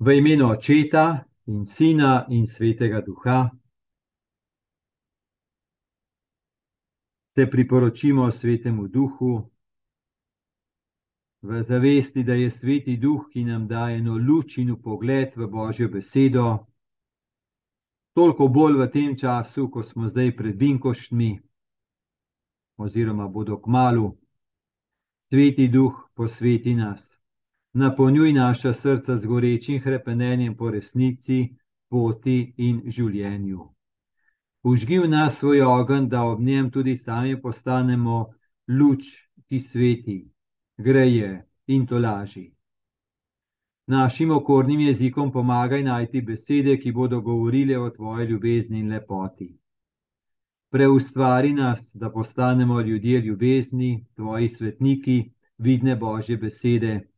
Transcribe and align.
V 0.00 0.16
imenu 0.16 0.50
Očeta 0.50 1.26
in 1.46 1.66
Sina 1.66 2.26
in 2.28 2.46
Svetega 2.46 3.00
Duha. 3.00 3.50
Se 7.34 7.46
priporočimo 7.46 8.30
Svetemu 8.30 8.86
Duhu, 8.86 9.50
v 11.42 11.62
zavesti, 11.62 12.22
da 12.22 12.34
je 12.34 12.50
Sveti 12.50 12.96
Duh, 12.96 13.26
ki 13.30 13.44
nam 13.44 13.66
daje 13.66 13.98
eno 13.98 14.14
luč 14.18 14.58
in 14.58 14.76
pogled 14.82 15.34
v 15.36 15.46
Božjo 15.46 15.88
besedo, 15.88 16.66
toliko 18.14 18.48
bolj 18.48 18.78
v 18.78 18.90
tem 18.90 19.16
času, 19.18 19.66
ko 19.70 19.82
smo 19.82 20.08
zdaj 20.08 20.36
pred 20.36 20.56
Binkoštmi, 20.56 21.40
oziroma 22.78 23.28
bodo 23.28 23.58
k 23.58 23.66
malu. 23.66 24.14
Sveti 25.18 25.68
Duh, 25.68 26.06
posveti 26.14 26.74
nas 26.74 27.17
napolnjuj 27.78 28.32
naša 28.32 28.72
srca 28.72 29.16
z 29.16 29.26
gorečim 29.26 29.82
krepenjem 29.82 30.56
po 30.56 30.70
resnici, 30.70 31.54
poti 31.88 32.54
in 32.56 32.82
življenju. 32.86 33.66
Užgi 34.64 34.98
v 34.98 35.08
nas 35.08 35.38
svoj 35.38 35.62
ogenj, 35.62 36.08
da 36.08 36.24
ob 36.26 36.40
njem 36.40 36.70
tudi 36.70 36.96
sami 36.96 37.36
postanemo 37.40 38.18
luč, 38.68 39.06
ki 39.48 39.60
sveti, 39.60 40.18
greje 40.76 41.30
in 41.66 41.86
to 41.86 41.98
laži. 41.98 42.50
Našim 43.86 44.30
okornim 44.30 44.80
jezikom 44.80 45.30
pomagaj 45.32 45.82
najti 45.82 46.20
besede, 46.20 46.76
ki 46.76 46.92
bodo 46.92 47.20
govorile 47.20 47.78
o 47.78 47.90
tvoji 47.90 48.26
ljubezni 48.26 48.80
in 48.80 48.90
lepoti. 48.92 49.48
Preustvari 50.70 51.52
nas, 51.52 51.94
da 51.94 52.10
postanemo 52.10 52.80
ljudje 52.80 53.20
ljubezni, 53.20 54.04
tvoji 54.14 54.48
svetniki, 54.48 55.30
vidne 55.58 55.96
božje 55.96 56.36
besede 56.36 57.08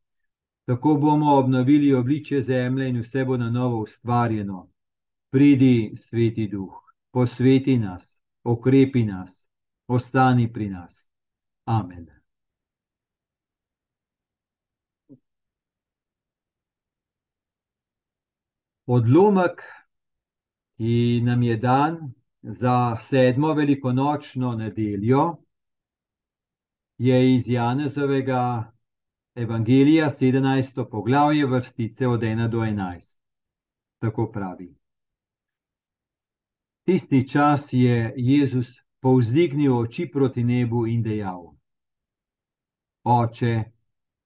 Tako 0.71 0.95
bomo 0.95 1.35
obnovili 1.35 1.95
obličje 1.95 2.41
zemlje 2.41 2.89
in 2.89 3.01
vse 3.01 3.25
bo 3.25 3.37
na 3.37 3.51
novo 3.51 3.81
ustvarjeno. 3.83 4.71
Pridi, 5.31 5.93
sveti 5.97 6.47
duh, 6.49 6.75
posveti 7.11 7.79
nas, 7.79 8.23
okrepi 8.45 9.03
nas, 9.05 9.51
ostani 9.87 10.53
pri 10.53 10.69
nas. 10.69 11.11
Amen. 11.65 12.07
Odlomek, 18.87 19.63
ki 20.77 21.21
nam 21.25 21.43
je 21.43 21.57
dan 21.57 22.15
za 22.43 22.97
sedmo 23.01 23.55
velikonočno 23.55 24.55
nedeljo, 24.55 25.37
je 26.99 27.35
iz 27.35 27.51
Janezovega 27.51 28.73
Evangelija, 29.35 30.11
17. 30.11 30.91
poglavje, 30.91 31.47
vrstice 31.47 32.09
od 32.09 32.21
1 32.21 32.49
do 32.49 32.59
11. 32.59 33.19
Tako 33.99 34.31
pravi. 34.33 34.75
Tisti 36.85 37.29
čas 37.29 37.69
je 37.73 38.15
Jezus 38.17 38.81
povzdignil 39.01 39.77
oči 39.79 40.11
proti 40.13 40.45
nebu 40.45 40.87
in 40.87 41.03
dejal: 41.03 41.55
Oče, 43.05 43.65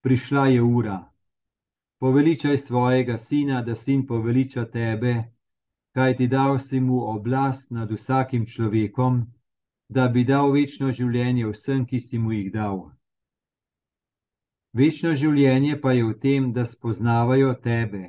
prišla 0.00 0.46
je 0.46 0.62
ura, 0.62 1.12
poveličaj 1.98 2.58
svojega 2.58 3.18
sina, 3.18 3.62
da 3.62 3.74
sin 3.74 4.06
poveliča 4.06 4.64
tebe, 4.64 5.14
kaj 5.92 6.16
ti 6.16 6.26
dal 6.26 6.58
si 6.58 6.80
mu 6.80 7.04
oblast 7.10 7.70
nad 7.70 7.90
vsakim 7.90 8.46
človekom, 8.46 9.26
da 9.88 10.08
bi 10.08 10.24
dal 10.24 10.50
večno 10.50 10.92
življenje 10.92 11.46
vsem, 11.52 11.86
ki 11.86 12.00
si 12.00 12.18
mu 12.18 12.32
jih 12.32 12.52
dal. 12.52 12.94
Večno 14.74 15.12
življenje 15.14 15.76
pa 15.80 15.92
je 15.94 16.02
v 16.04 16.14
tem, 16.18 16.46
da 16.52 16.64
spoznavajo 16.66 17.52
tebe, 17.62 18.08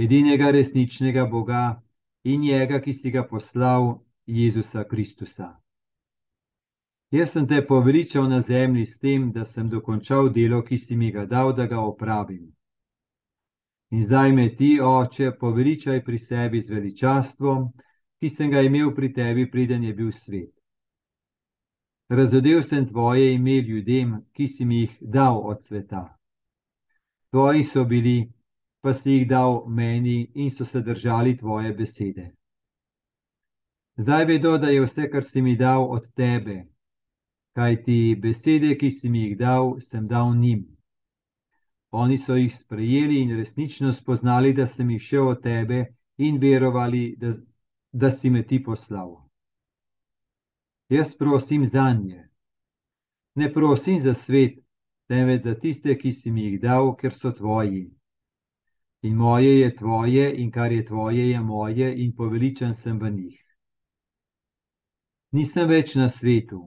edinega 0.00 0.48
resničnega 0.56 1.26
Boga 1.28 1.82
in 2.24 2.40
njega, 2.40 2.80
ki 2.80 2.94
si 2.96 3.12
ga 3.12 3.26
poslal, 3.28 3.90
Jezusa 4.26 4.86
Kristusa. 4.88 5.50
Jaz 7.12 7.34
sem 7.36 7.44
te 7.46 7.60
poveličal 7.66 8.24
na 8.32 8.40
zemlji 8.40 8.86
s 8.86 8.98
tem, 8.98 9.28
da 9.32 9.44
sem 9.44 9.68
dokončal 9.68 10.32
delo, 10.32 10.62
ki 10.64 10.78
si 10.78 10.96
mi 10.96 11.12
ga 11.12 11.26
dal, 11.28 11.52
da 11.52 11.66
ga 11.66 11.84
opravim. 11.84 12.48
In 13.92 14.02
zdaj 14.02 14.32
me 14.32 14.48
ti, 14.56 14.80
oče, 14.80 15.34
poveličaj 15.36 16.00
pri 16.04 16.18
sebi 16.18 16.64
z 16.64 16.72
veličastvom, 16.78 17.68
ki 18.20 18.32
sem 18.32 18.50
ga 18.50 18.64
imel 18.64 18.94
pri 18.96 19.12
tebi, 19.12 19.50
preden 19.50 19.84
je 19.84 19.92
bil 19.94 20.12
svet. 20.12 20.53
Razodel 22.08 22.62
sem 22.62 22.86
tvoje 22.86 23.34
ime 23.34 23.60
ljudem, 23.60 24.16
ki 24.32 24.48
si 24.48 24.64
mi 24.64 24.80
jih 24.80 24.96
dal 25.00 25.38
od 25.38 25.64
sveta. 25.64 26.18
Tvoji 27.30 27.64
so 27.64 27.84
bili, 27.84 28.32
pa 28.80 28.92
si 28.92 29.10
jih 29.10 29.28
dal 29.28 29.64
meni 29.66 30.30
in 30.34 30.50
so 30.50 30.64
se 30.64 30.80
držali 30.80 31.36
tvoje 31.36 31.72
besede. 31.72 32.34
Zdaj 33.96 34.24
vedo, 34.24 34.58
da 34.58 34.68
je 34.68 34.84
vse, 34.84 35.08
kar 35.10 35.24
si 35.24 35.42
mi 35.42 35.56
dal 35.56 35.88
od 35.90 36.12
tebe, 36.12 36.66
kaj 37.56 37.82
ti 37.82 38.16
besede, 38.20 38.76
ki 38.78 38.90
si 38.90 39.08
mi 39.08 39.24
jih 39.24 39.38
dal, 39.38 39.80
sem 39.80 40.06
dal 40.08 40.36
njim. 40.36 40.66
Oni 41.90 42.18
so 42.18 42.36
jih 42.36 42.56
sprejeli 42.56 43.22
in 43.22 43.36
resnično 43.36 43.92
spoznali, 43.92 44.52
da 44.52 44.66
sem 44.66 44.90
jih 44.90 45.02
šel 45.02 45.28
od 45.28 45.42
tebe 45.42 45.86
in 46.18 46.38
verovali, 46.38 47.14
da, 47.16 47.32
da 47.92 48.10
si 48.10 48.30
me 48.30 48.42
ti 48.46 48.62
poslal. 48.62 49.23
Jaz 50.88 51.14
prosim 51.18 51.66
za 51.66 51.92
nje. 51.92 52.28
Ne 53.34 53.52
prosim 53.52 53.98
za 53.98 54.14
svet, 54.14 54.58
temveč 55.08 55.42
za 55.42 55.54
tiste, 55.54 55.98
ki 55.98 56.12
si 56.12 56.30
mi 56.30 56.44
jih 56.44 56.60
dal, 56.60 56.94
ker 56.96 57.12
so 57.12 57.32
tvoji. 57.32 57.90
In 59.02 59.16
moje 59.16 59.60
je 59.60 59.76
tvoje, 59.76 60.34
in 60.42 60.50
kar 60.50 60.72
je 60.72 60.84
tvoje, 60.84 61.30
je 61.30 61.40
moje, 61.40 62.04
in 62.04 62.12
poveličen 62.16 62.74
sem 62.74 62.98
v 62.98 63.10
njih. 63.10 63.40
Nisem 65.32 65.68
več 65.68 65.94
na 65.94 66.08
svetu, 66.08 66.60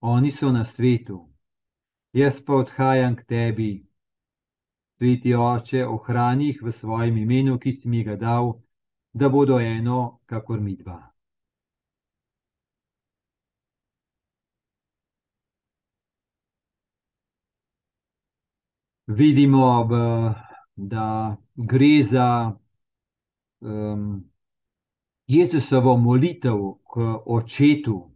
oni 0.00 0.30
so 0.30 0.52
na 0.52 0.64
svetu, 0.64 1.18
jaz 2.12 2.40
pa 2.40 2.60
odhajam 2.62 3.16
k 3.16 3.24
tebi. 3.24 3.72
Sveti 4.96 5.34
oče, 5.34 5.82
ohrani 5.86 6.52
jih 6.52 6.62
v 6.62 6.72
svojem 6.72 7.16
imenu, 7.16 7.58
ki 7.58 7.72
si 7.72 7.88
mi 7.88 8.04
ga 8.04 8.16
dal, 8.16 8.54
da 9.12 9.28
bodo 9.28 9.58
eno, 9.60 10.20
kakor 10.26 10.60
mi 10.60 10.76
dva. 10.76 11.15
Vidimo, 19.06 19.84
v, 19.84 20.34
da 20.76 21.36
gre 21.54 22.02
za 22.02 22.52
um, 23.60 24.24
Jezusovo 25.26 25.96
molitev 25.96 26.58
k 26.94 27.22
očetu. 27.26 28.10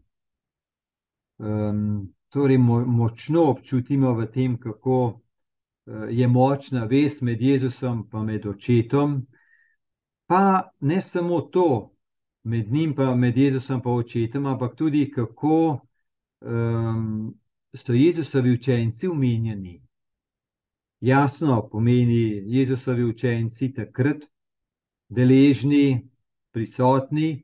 Um, 1.38 2.12
torej, 2.28 2.58
mo, 2.58 2.84
močno 2.86 3.42
občutimo 3.50 4.14
v 4.14 4.26
tem, 4.26 4.58
kako 4.58 4.98
uh, 5.06 6.06
je 6.10 6.28
močna 6.28 6.84
vez 6.84 7.22
med 7.22 7.42
Jezusom 7.42 8.08
in 8.12 8.24
med 8.24 8.46
očetom. 8.46 9.26
Pa 10.26 10.70
ne 10.80 11.02
samo 11.02 11.40
to, 11.40 11.90
med 12.44 12.72
njim, 12.72 12.94
pa 12.94 13.14
med 13.14 13.36
Jezusom 13.36 13.82
in 13.84 13.92
očetom, 13.92 14.46
ampak 14.46 14.76
tudi 14.76 15.10
kako 15.10 15.80
um, 16.40 17.34
so 17.74 17.92
Jezusovi 17.92 18.52
učenci 18.52 19.08
umenjeni 19.08 19.89
jasno 21.00 21.68
pomeni 21.68 22.42
Jezusovi 22.46 23.04
učenci 23.04 23.72
takrat 23.72 24.24
deležni, 25.08 26.08
prisotni, 26.52 27.42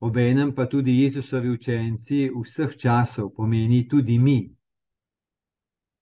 obenem 0.00 0.54
pa 0.54 0.66
tudi 0.66 1.00
Jezusovi 1.02 1.50
učenci 1.50 2.30
vseh 2.34 2.76
časov, 2.76 3.32
pomeni 3.36 3.88
tudi 3.88 4.18
mi. 4.18 4.38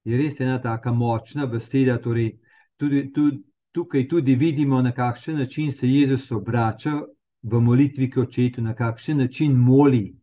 Je 0.04 0.16
res 0.16 0.40
ena 0.40 0.58
tako 0.60 0.92
močna 0.94 1.46
beseda, 1.46 1.98
torej 1.98 2.34
tudi, 2.76 3.12
tudi, 3.12 3.42
tukaj 3.72 4.08
tudi 4.08 4.34
vidimo, 4.34 4.82
na 4.82 4.92
kakšen 4.92 5.38
način 5.38 5.72
se 5.72 5.88
Jezus 5.88 6.30
obrača 6.30 7.00
v 7.42 7.60
molitvi 7.60 8.10
k 8.10 8.20
očetu, 8.20 8.62
na 8.62 8.74
kakšen 8.74 9.18
način 9.18 9.52
moli. 9.56 10.16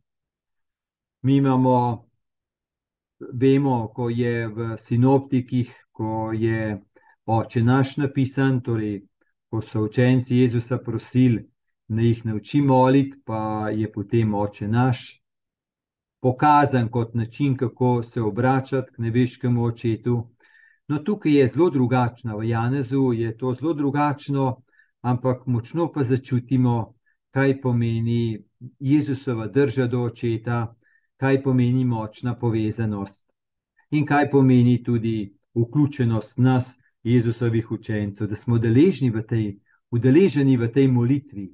Mi 1.22 1.36
imamo, 1.38 2.07
vemo, 3.34 3.88
ko 3.95 4.10
je 4.10 4.48
v 4.48 4.77
sinoptikih 4.77 5.81
ko 6.01 6.31
je 6.33 6.81
oče 7.25 7.62
naš 7.63 7.98
napisan, 7.98 8.62
torej 8.65 9.01
ko 9.50 9.59
so 9.62 9.83
učenci 9.86 10.38
Jezusa 10.38 10.77
prosili, 10.81 11.44
da 11.88 12.01
jih 12.01 12.24
nauči 12.25 12.62
moliti, 12.62 13.19
pa 13.25 13.69
je 13.69 13.92
potem 13.92 14.33
oče 14.33 14.68
naš 14.68 15.01
pokazan 16.21 16.88
kot 16.89 17.13
način, 17.13 17.57
kako 17.57 18.03
se 18.03 18.21
obračati 18.21 18.92
k 18.95 18.98
nebeškemu 18.98 19.63
očetu. 19.63 20.15
No, 20.88 20.98
tukaj 21.00 21.38
je 21.38 21.48
zelo 21.48 21.69
drugačno, 21.69 22.38
v 22.38 22.50
Janezu 22.50 23.12
je 23.13 23.38
to 23.38 23.53
zelo 23.53 23.74
drugačno, 23.74 24.48
ampak 25.01 25.45
močno 25.45 25.92
pa 25.92 26.03
začutimo, 26.03 26.95
kaj 27.31 27.62
pomeni 27.62 28.42
Jezusova 28.80 29.48
drža 29.48 29.86
do 29.88 30.01
očeta, 30.03 30.63
kaj 31.18 31.44
pomeni 31.44 31.86
močna 31.86 32.33
povezanost 32.36 33.30
in 33.92 34.06
kaj 34.06 34.31
pomeni 34.31 34.83
tudi 34.83 35.40
vključenost 35.56 36.38
nas, 36.38 36.77
Jezusovih 37.03 37.71
učencev, 37.71 38.27
da 38.27 38.36
smo 38.36 38.57
deležni 38.57 39.09
v 39.09 39.24
tej 39.25 39.45
udeleženi 39.92 40.57
v 40.57 40.71
tej 40.71 40.88
molitvi. 40.88 41.51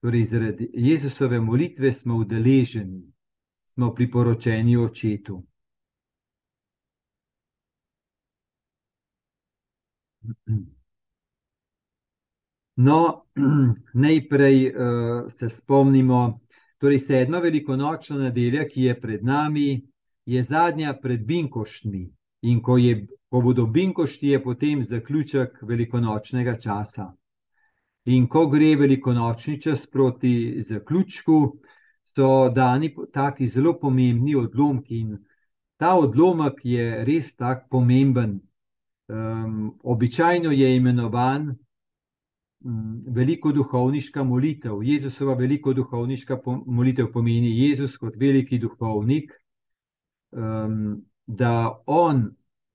Torej, 0.00 0.24
zaradi 0.24 0.70
Jezusove 0.72 1.40
molitve 1.40 1.92
smo 1.92 2.16
udeleženi, 2.16 3.02
smo 3.66 3.94
priporočeni 3.94 4.76
očetu. 4.76 5.42
No, 12.76 13.24
najprej 14.06 14.68
uh, 14.68 15.28
se 15.28 15.48
spomnimo, 15.48 16.40
torej 16.78 16.98
sedma 16.98 17.38
velikonočna 17.38 18.18
nedelja, 18.18 18.64
ki 18.68 18.82
je 18.82 19.00
pred 19.00 19.24
nami, 19.24 19.82
je 20.24 20.42
zadnja 20.42 20.94
pred 21.02 21.26
Binkoštmi. 21.26 22.08
In 22.42 22.60
ko, 22.62 22.76
je, 22.78 23.06
ko 23.30 23.40
bodo 23.40 23.66
Binkošti, 23.66 24.28
je 24.28 24.42
potem 24.42 24.82
zaključek 24.82 25.58
velikonočnega 25.62 26.56
časa. 26.60 27.10
In 28.04 28.26
ko 28.28 28.46
gre 28.48 28.74
velikonočni 28.76 29.60
čas 29.60 29.86
proti 29.86 30.62
zaključku, 30.62 31.40
so 32.14 32.48
dani 32.48 32.94
taki 33.12 33.46
zelo 33.46 33.74
pomembni 33.78 34.34
odlomki. 34.34 35.00
In 35.00 35.18
ta 35.76 35.94
odlomek 35.96 36.64
je 36.64 37.04
res 37.04 37.34
tako 37.36 37.66
pomemben. 37.70 38.40
Um, 39.10 39.74
običajno 39.82 40.50
je 40.52 40.76
imenovan 40.76 41.50
Mm, 42.64 43.04
veliko 43.16 43.52
duhovniška 43.52 44.24
molitev. 44.24 44.82
Jezusova 44.84 45.34
veliko 45.34 45.72
duhovniška 45.72 46.36
molitev 46.66 47.06
pomeni 47.12 47.54
Jezus 47.56 47.96
kot 47.96 48.18
veliki 48.20 48.58
duhovnik, 48.60 49.32
um, 50.32 51.00
da 51.36 51.82
on, 51.86 52.30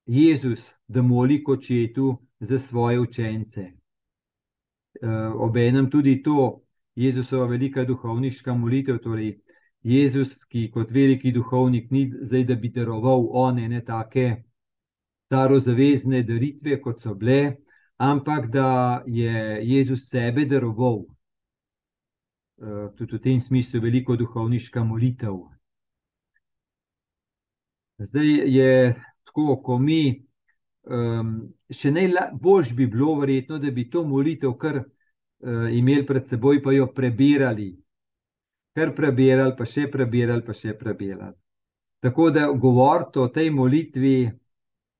Jezus, 0.05 0.75
da 0.87 1.01
moli 1.01 1.41
kot 1.43 1.59
očetu 1.59 2.17
za 2.39 2.59
svoje 2.59 2.99
učence. 2.99 3.71
Uh, 5.01 5.41
Obenem 5.41 5.89
tudi 5.89 6.21
to, 6.23 6.61
Jezusova 6.95 7.45
velika 7.45 7.83
duhovniška 7.83 8.53
molitev, 8.53 9.01
torej 9.03 9.39
Jezus, 9.83 10.45
ki 10.45 10.69
kot 10.71 10.91
veliki 10.91 11.31
duhovnik 11.31 11.91
ni 11.91 12.05
zdaj, 12.21 12.43
da 12.43 12.55
bi 12.55 12.69
daroval 12.69 13.27
one 13.31 13.67
ne 13.69 13.81
take 13.85 14.43
starozavezne 15.27 16.23
daritve, 16.23 16.79
kot 16.81 17.01
so 17.01 17.13
bile 17.13 17.57
ampak 17.97 18.51
da 18.51 19.03
je 19.07 19.59
Jezus 19.63 20.09
sebe 20.09 20.45
daroval. 20.45 21.05
Eh, 22.61 22.91
tudi 22.97 23.15
v 23.15 23.19
tem 23.19 23.39
smislu 23.39 23.77
je 23.77 23.81
veliko 23.81 24.15
duhovniška 24.15 24.83
molitev. 24.83 25.54
Zdaj 27.97 28.27
je 28.55 28.93
tako, 29.23 29.61
ko 29.63 29.77
mi, 29.79 30.25
um, 30.83 31.35
še 31.71 31.91
najbolj 31.95 32.73
bi 32.75 32.87
bilo 32.91 33.15
verjetno, 33.21 33.59
da 33.59 33.71
bi 33.71 33.87
to 33.89 34.03
molitev 34.03 34.57
kar 34.59 34.81
uh, 34.81 35.67
imeli 35.71 36.05
pred 36.05 36.27
seboj, 36.27 36.61
pa 36.63 36.75
jo 36.75 36.89
prebirali. 36.91 37.71
Kar 38.75 38.91
prebirali, 38.95 39.55
pa 39.57 39.65
še 39.65 39.87
prebirali, 39.91 40.43
pa 40.43 40.53
še 40.53 40.75
prebirali. 40.75 41.35
Tako 42.03 42.29
da 42.29 42.49
govoriti 42.51 43.19
o 43.19 43.29
tej 43.33 43.49
molitvi 43.49 44.17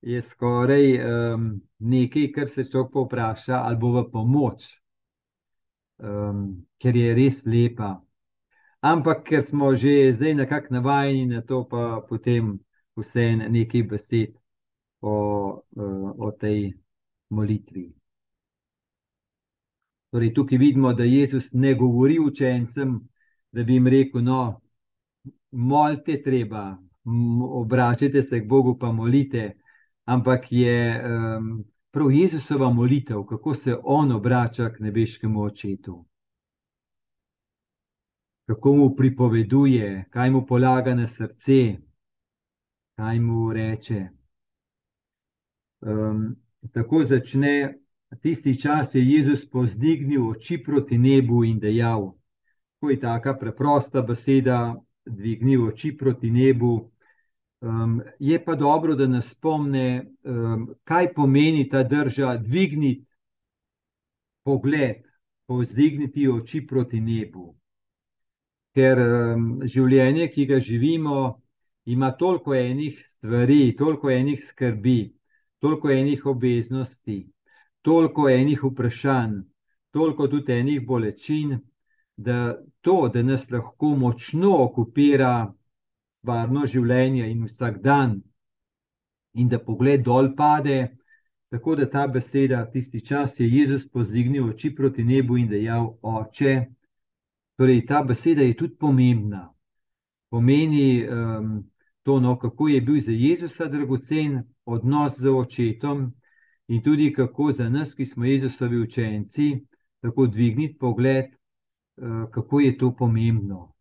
je 0.06 0.22
skoraj 0.22 0.86
um, 1.04 1.50
nekaj, 1.80 2.32
kar 2.32 2.48
se 2.50 2.64
človek 2.64 2.94
povpraša, 2.94 3.60
ali 3.60 3.78
bo 3.82 3.92
v 3.98 4.06
pomoč, 4.14 4.70
um, 6.00 6.48
ker 6.80 6.96
je 6.96 7.14
res 7.18 7.44
lepa. 7.46 7.98
Ampak, 8.86 9.26
ker 9.28 9.44
smo 9.44 9.74
že 9.76 10.14
zdaj 10.14 10.38
nekako 10.40 10.78
navajeni 10.78 11.26
na 11.26 11.42
to, 11.42 11.66
pa 11.68 12.00
potem 12.08 12.56
vse 12.96 13.26
nekaj 13.36 13.84
besed 13.84 14.36
o, 15.02 15.14
uh, 15.76 16.12
o 16.18 16.32
tej 16.32 16.74
molitvi. 17.30 17.90
Torej, 20.12 20.34
tukaj 20.34 20.58
vidimo, 20.58 20.94
da 20.94 21.04
Jezus 21.04 21.52
ne 21.54 21.74
govori 21.74 22.20
učencem, 22.20 23.00
da 23.52 23.64
bi 23.64 23.74
jim 23.74 23.88
rekel: 23.88 24.24
No, 24.24 24.62
molite, 25.52 26.22
treba, 26.24 26.78
obračajte 27.62 28.24
se 28.24 28.40
k 28.40 28.48
Bogu, 28.48 28.78
pa 28.80 28.92
molite 28.92 29.56
ampak 30.06 30.52
je 30.52 31.04
um, 31.04 31.66
prav 31.92 32.12
Jezusova 32.12 32.70
molitev, 32.70 33.24
kako 33.24 33.54
se 33.54 33.78
on 33.84 34.12
obrača 34.12 34.70
k 34.70 34.80
nebeškemu 34.80 35.42
očetu. 35.42 36.06
Kako 38.46 38.76
mu 38.76 38.96
pripoveduje, 38.96 40.06
kaj 40.10 40.32
mu 40.32 40.46
polaga 40.46 40.96
na 40.96 41.08
srce, 41.08 41.78
kaj 42.96 43.20
mu 43.20 43.54
reče. 43.54 44.08
Um, 45.82 46.36
tako 46.74 47.04
začne 47.04 47.78
tisti 48.22 48.60
čas, 48.60 48.96
je 48.96 49.04
Jezus 49.04 49.50
pozdignil 49.50 50.30
oči 50.30 50.64
proti 50.64 50.98
nebu 50.98 51.44
in 51.44 51.60
dejal: 51.60 52.14
Ko 52.80 52.90
je 52.90 53.00
tako 53.00 53.38
preprosta 53.40 54.02
beseda, 54.02 54.76
dvignil 55.06 55.68
oči 55.68 55.98
proti 55.98 56.32
nebu, 56.32 56.92
Um, 57.66 58.02
je 58.20 58.46
pa 58.46 58.56
dobro, 58.56 58.96
da 58.96 59.08
nas 59.08 59.32
spomne, 59.32 60.06
um, 60.24 60.76
kaj 60.84 61.14
pomeni 61.14 61.70
ta 61.70 61.84
drža, 61.84 62.38
dvigniti 62.38 63.06
pogled, 64.44 65.02
povzdigniti 65.48 66.28
oči 66.30 66.62
proti 66.68 67.00
nebu. 67.02 67.56
Ker 68.76 69.02
um, 69.02 69.48
življenje, 69.66 70.28
ki 70.30 70.46
ga 70.46 70.60
živimo, 70.60 71.42
ima 71.86 72.12
toliko 72.12 72.56
enih 72.56 73.04
stvari, 73.08 73.76
toliko 73.78 74.10
enih 74.10 74.44
skrbi, 74.44 75.14
toliko 75.60 75.90
enih 75.90 76.26
obveznosti, 76.26 77.30
toliko 77.82 78.30
enih 78.30 78.64
vprašanj, 78.64 79.42
toliko 79.92 80.28
tudi 80.28 80.54
enih 80.54 80.88
bolečin, 80.88 81.60
da 82.18 82.58
to, 82.82 83.10
da 83.14 83.24
nas 83.24 83.52
lahko 83.52 83.96
močno 83.96 84.56
okupira 84.64 85.54
varno 86.24 86.66
življenje 86.66 87.30
in 87.32 87.44
vsak 87.46 87.82
dan, 87.84 88.22
in 89.34 89.50
da 89.50 89.60
pogled 89.60 90.04
dol 90.04 90.34
pade. 90.36 90.98
Tako 91.54 91.76
da 91.76 91.86
ta 91.90 92.08
beseda, 92.08 92.64
tisti 92.72 93.00
čas 93.06 93.40
je 93.40 93.48
Jezus 93.48 93.86
pozignil 93.88 94.50
oči 94.50 94.74
proti 94.76 95.04
nebu 95.04 95.38
in 95.38 95.48
dejal: 95.48 95.94
Oče. 96.02 96.56
Torej, 97.56 97.86
ta 97.88 98.02
beseda 98.04 98.44
je 98.44 98.56
tudi 98.58 98.76
pomembna. 98.76 99.46
Pomeni 100.30 101.06
um, 101.08 101.64
to, 102.06 102.20
no, 102.20 102.40
kako 102.40 102.68
je 102.68 102.82
bil 102.82 103.00
za 103.00 103.12
Jezusa 103.12 103.66
dragocen 103.66 104.44
odnos 104.66 105.18
z 105.18 105.30
očetom, 105.30 106.14
in 106.68 106.84
tudi 106.84 107.14
kako 107.14 107.52
za 107.52 107.70
nas, 107.70 107.96
ki 107.96 108.06
smo 108.06 108.26
Jezusovi 108.26 108.82
učenci, 108.82 109.66
tako 110.02 110.28
dvigniti 110.28 110.78
pogled, 110.78 111.26
uh, 111.26 112.30
kako 112.32 112.60
je 112.60 112.78
to 112.78 112.96
pomembno. 112.96 113.74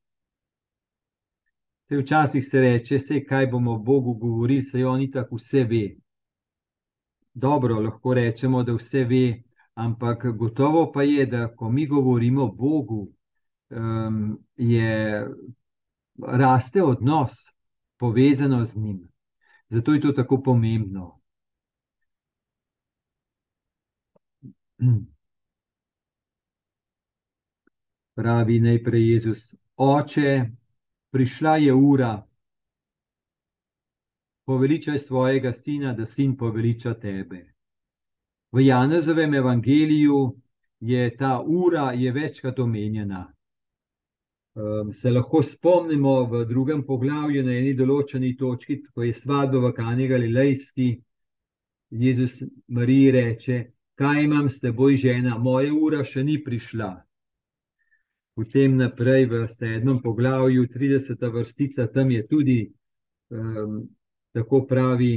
Se 1.89 1.97
včasih 1.97 2.45
se 2.45 2.61
reče, 2.61 2.97
vse, 2.97 3.25
kaj 3.25 3.47
bomo 3.47 3.79
Bogu 3.79 4.15
govorili, 4.15 4.63
se 4.63 4.87
on 4.87 5.05
tako 5.13 5.37
vse 5.37 5.65
ve. 5.65 5.97
Dobro, 7.35 7.81
lahko 7.81 8.15
rečemo, 8.15 8.63
da 8.63 8.73
vse 8.73 9.05
ve, 9.05 9.43
ampak 9.75 10.27
gotovo 10.37 10.93
pa 10.93 11.03
je, 11.03 11.27
da 11.27 11.49
ko 11.57 11.71
mi 11.71 11.87
govorimo 11.87 12.47
Bogu, 12.47 13.09
um, 13.71 14.39
je 14.57 15.27
raste 16.19 16.83
odnos 16.83 17.55
povezano 17.97 18.65
z 18.65 18.77
njim. 18.77 19.09
Zato 19.69 19.93
je 19.93 20.01
to 20.01 20.13
tako 20.13 20.43
pomembno. 20.43 21.21
Pravi 28.15 28.61
najprej 28.61 29.11
Jezus, 29.11 29.55
oče 29.77 30.51
prišla 31.11 31.57
je 31.57 31.75
ura, 31.75 32.27
poveličaj 34.45 34.99
svojega 34.99 35.53
sina, 35.53 35.93
da 35.93 36.07
sin 36.07 36.37
poveliča 36.37 36.95
tebe. 36.95 37.55
V 38.53 38.61
Janezovem 38.67 39.35
evangeliju 39.35 40.37
je 40.81 41.17
ta 41.17 41.43
ura 41.47 41.93
je 41.93 42.13
večkrat 42.13 42.59
omenjena. 42.59 43.35
Um, 44.55 44.93
se 44.93 45.11
lahko 45.11 45.43
spomnimo 45.43 46.25
v 46.31 46.45
drugem 46.47 46.85
poglavju, 46.87 47.43
na 47.43 47.57
eni 47.59 47.73
določeni 47.75 48.37
točki, 48.39 48.77
ko 48.95 49.03
je 49.03 49.11
svadba 49.11 49.59
v 49.65 49.73
Kani 49.75 50.07
Galilejski, 50.07 50.93
Jezus 51.91 52.39
Mariji 52.69 53.11
reče: 53.11 53.57
Kaj 53.99 54.23
imam 54.23 54.47
s 54.51 54.61
teboj, 54.63 54.95
žena, 54.97 55.35
moja 55.39 55.75
ura 55.75 56.05
še 56.07 56.23
ni 56.23 56.39
prišla. 56.39 56.93
Potem 58.39 58.79
naprej 58.79 59.27
v 59.31 59.43
sedmem 59.51 59.99
poglavju, 60.03 60.67
30. 60.71 61.27
vrstica, 61.35 61.87
tam 61.91 62.11
je 62.11 62.23
tudi 62.27 62.59
um, 63.31 63.85
tako 64.35 64.65
pravi. 64.71 65.17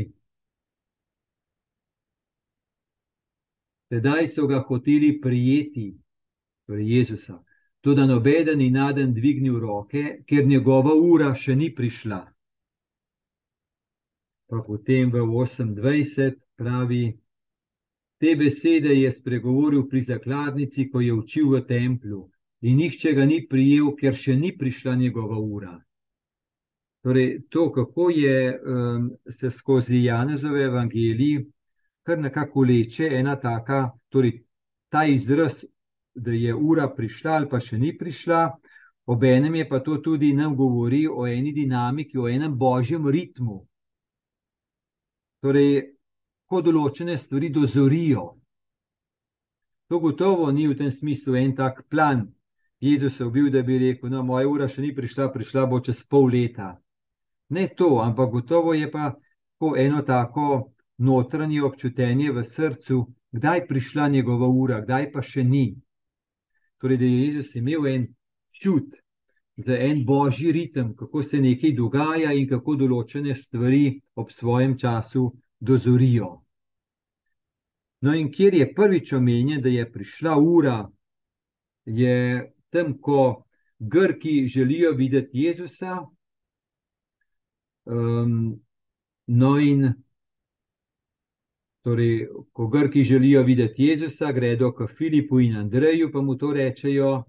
Tedaj 3.89 4.27
so 4.33 4.45
ga 4.49 4.65
hoteli 4.65 5.13
prijeti, 5.21 5.91
torej 6.65 6.89
Jezusa, 6.97 7.37
tudi 7.87 8.07
noben 8.07 8.51
ni 8.59 8.67
naden 8.69 9.13
dvignil 9.15 9.59
roke, 9.63 10.03
ker 10.27 10.43
njegova 10.45 10.95
ura 11.11 11.31
še 11.35 11.55
ni 11.55 11.71
prišla. 11.75 12.19
Pa 14.47 14.59
potem 14.67 15.11
v 15.11 15.23
28 15.23 16.35
pravi, 16.59 17.05
Te 18.17 18.35
besede 18.35 18.95
je 18.97 19.11
spregovoril 19.11 19.83
pri 19.89 20.01
zakladnici, 20.01 20.87
ko 20.89 21.01
je 21.01 21.13
učil 21.13 21.51
v 21.51 21.59
templju, 21.69 22.23
in 22.65 22.79
nihče 22.81 23.13
ga 23.13 23.25
ni 23.29 23.43
prijel, 23.49 23.91
ker 23.99 24.17
še 24.17 24.33
ni 24.35 24.49
prišla 24.57 24.95
njegova 24.97 25.37
ura. 25.37 25.75
Torej, 27.05 27.43
to, 27.53 27.67
kako 27.71 28.09
je 28.09 28.39
um, 28.57 29.11
se 29.29 29.51
skozi 29.53 30.01
Janezove 30.07 30.63
evangelije, 30.65 31.45
kar 32.03 32.17
nekako 32.19 32.65
leče 32.65 33.11
ena 33.19 33.35
taka, 33.39 33.91
torej 34.09 34.39
ta 34.89 35.05
izraz, 35.05 35.61
da 36.17 36.31
je 36.31 36.55
ura 36.55 36.87
prišla 36.89 37.31
ali 37.39 37.49
pa 37.49 37.59
še 37.59 37.77
ni 37.77 37.93
prišla, 37.97 38.41
obenem 39.05 39.55
je 39.55 39.67
pa 39.69 39.79
to 39.79 39.97
tudi 40.03 40.33
nam 40.33 40.55
govori 40.55 41.05
o 41.07 41.27
eni 41.27 41.53
dinamiki, 41.53 42.17
o 42.17 42.27
enem 42.27 42.57
božjem 42.57 43.07
ritmu. 43.07 43.61
Torej, 45.41 45.93
ko 46.49 46.61
določene 46.65 47.17
stvari 47.17 47.51
dozorijo. 47.53 48.25
To 49.87 49.99
gotovo 50.03 50.49
ni 50.51 50.67
v 50.67 50.75
tem 50.75 50.91
smislu 50.91 51.35
en 51.35 51.53
tak 51.55 51.85
plan. 51.89 52.25
Jezus 52.79 53.19
je 53.19 53.29
bil, 53.31 53.49
da 53.51 53.61
bi 53.63 53.77
rekel: 53.79 54.09
No, 54.09 54.23
moja 54.23 54.47
ura 54.49 54.67
še 54.67 54.81
ni 54.81 54.91
prišla, 54.95 55.31
prišla 55.33 55.65
bo 55.65 55.79
čez 55.79 56.03
pol 56.03 56.27
leta. 56.33 56.75
Ne 57.49 57.67
to, 57.77 58.01
ampak 58.03 58.31
gotovo 58.31 58.73
je 58.73 58.89
pa 58.91 59.13
eno 59.77 60.01
tako 60.01 60.73
notranje 60.97 61.63
občutenje 61.63 62.31
v 62.31 62.43
srcu, 62.43 63.07
kdaj 63.31 63.57
je 63.59 63.67
prišla 63.67 64.07
njegova 64.09 64.47
ura, 64.47 64.81
kdaj 64.81 65.11
pa 65.11 65.21
še 65.21 65.43
ni. 65.43 65.65
Torej, 66.77 66.97
da 66.97 67.05
je 67.05 67.25
Jezus 67.25 67.55
imel 67.55 67.87
en 67.87 68.07
čut, 68.61 68.95
za 69.57 69.77
en 69.77 70.05
božji 70.05 70.51
ritem, 70.51 70.95
kako 70.95 71.23
se 71.23 71.41
nekaj 71.41 71.73
dogaja 71.73 72.33
in 72.33 72.45
kako 72.49 72.75
določene 72.77 73.33
stvari 73.35 74.01
ob 74.15 74.29
svojem 74.31 74.77
času 74.77 75.31
dozorijo. 75.59 76.35
No, 78.01 78.13
in 78.13 78.29
kjer 78.31 78.53
je 78.53 78.73
prvič 78.73 79.13
omenjen, 79.17 79.61
da 79.61 79.69
je 79.69 79.87
prišla 79.91 80.35
ura, 80.37 80.77
je 81.85 82.53
tam, 82.69 82.93
ko 83.01 83.43
Grki 83.79 84.47
želijo 84.47 84.91
videti 84.97 85.39
Jezusa. 85.45 86.05
Um, 87.85 88.59
no, 89.25 89.59
in 89.59 89.93
torej, 91.87 92.27
ko 92.51 92.67
Grki 92.67 93.03
želijo 93.03 93.43
videti 93.43 93.83
Jezusa, 93.83 94.31
gredo 94.31 94.73
k 94.75 94.87
Filipu 94.87 95.39
in 95.39 95.55
Andreju, 95.55 96.11
pa 96.11 96.21
mu 96.21 96.35
to 96.35 96.51
rečejo. 96.53 97.23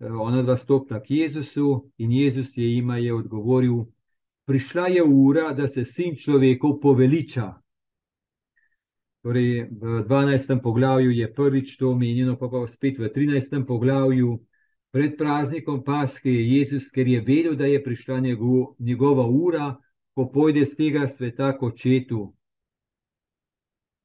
Ona 0.00 0.42
dva 0.42 0.56
stopta 0.56 1.00
k 1.02 1.10
Jezusu 1.10 1.90
in 1.98 2.12
Jezus 2.12 2.56
je 2.56 2.68
jim 2.74 2.90
je 2.90 3.14
odgovoril: 3.14 3.86
Prišla 4.44 4.86
je 4.88 5.02
ura, 5.04 5.52
da 5.52 5.68
se 5.68 5.84
sin 5.84 6.16
človekov 6.16 6.80
poveliča. 6.80 7.54
Torej, 9.22 9.68
v 9.70 10.04
12. 10.04 10.62
poglavju 10.62 11.10
je 11.10 11.34
prvič 11.34 11.76
to 11.76 11.90
omenjeno, 11.90 12.36
pa 12.36 12.48
pa 12.48 12.66
spet 12.66 12.98
v 12.98 13.08
13. 13.08 13.64
poglavju. 13.66 14.38
Pred 14.92 15.16
praznikom 15.16 15.84
Paske 15.84 16.30
je 16.30 16.56
Jezus, 16.56 16.90
ker 16.90 17.08
je 17.08 17.20
vedel, 17.20 17.56
da 17.56 17.66
je 17.66 17.84
prišla 17.84 18.20
njegov, 18.20 18.74
njegova 18.78 19.26
ura, 19.26 19.76
ko 20.14 20.28
pojde 20.28 20.64
z 20.64 20.76
tega 20.76 21.08
sveta 21.08 21.56
k 21.58 21.62
očetu. 21.62 22.34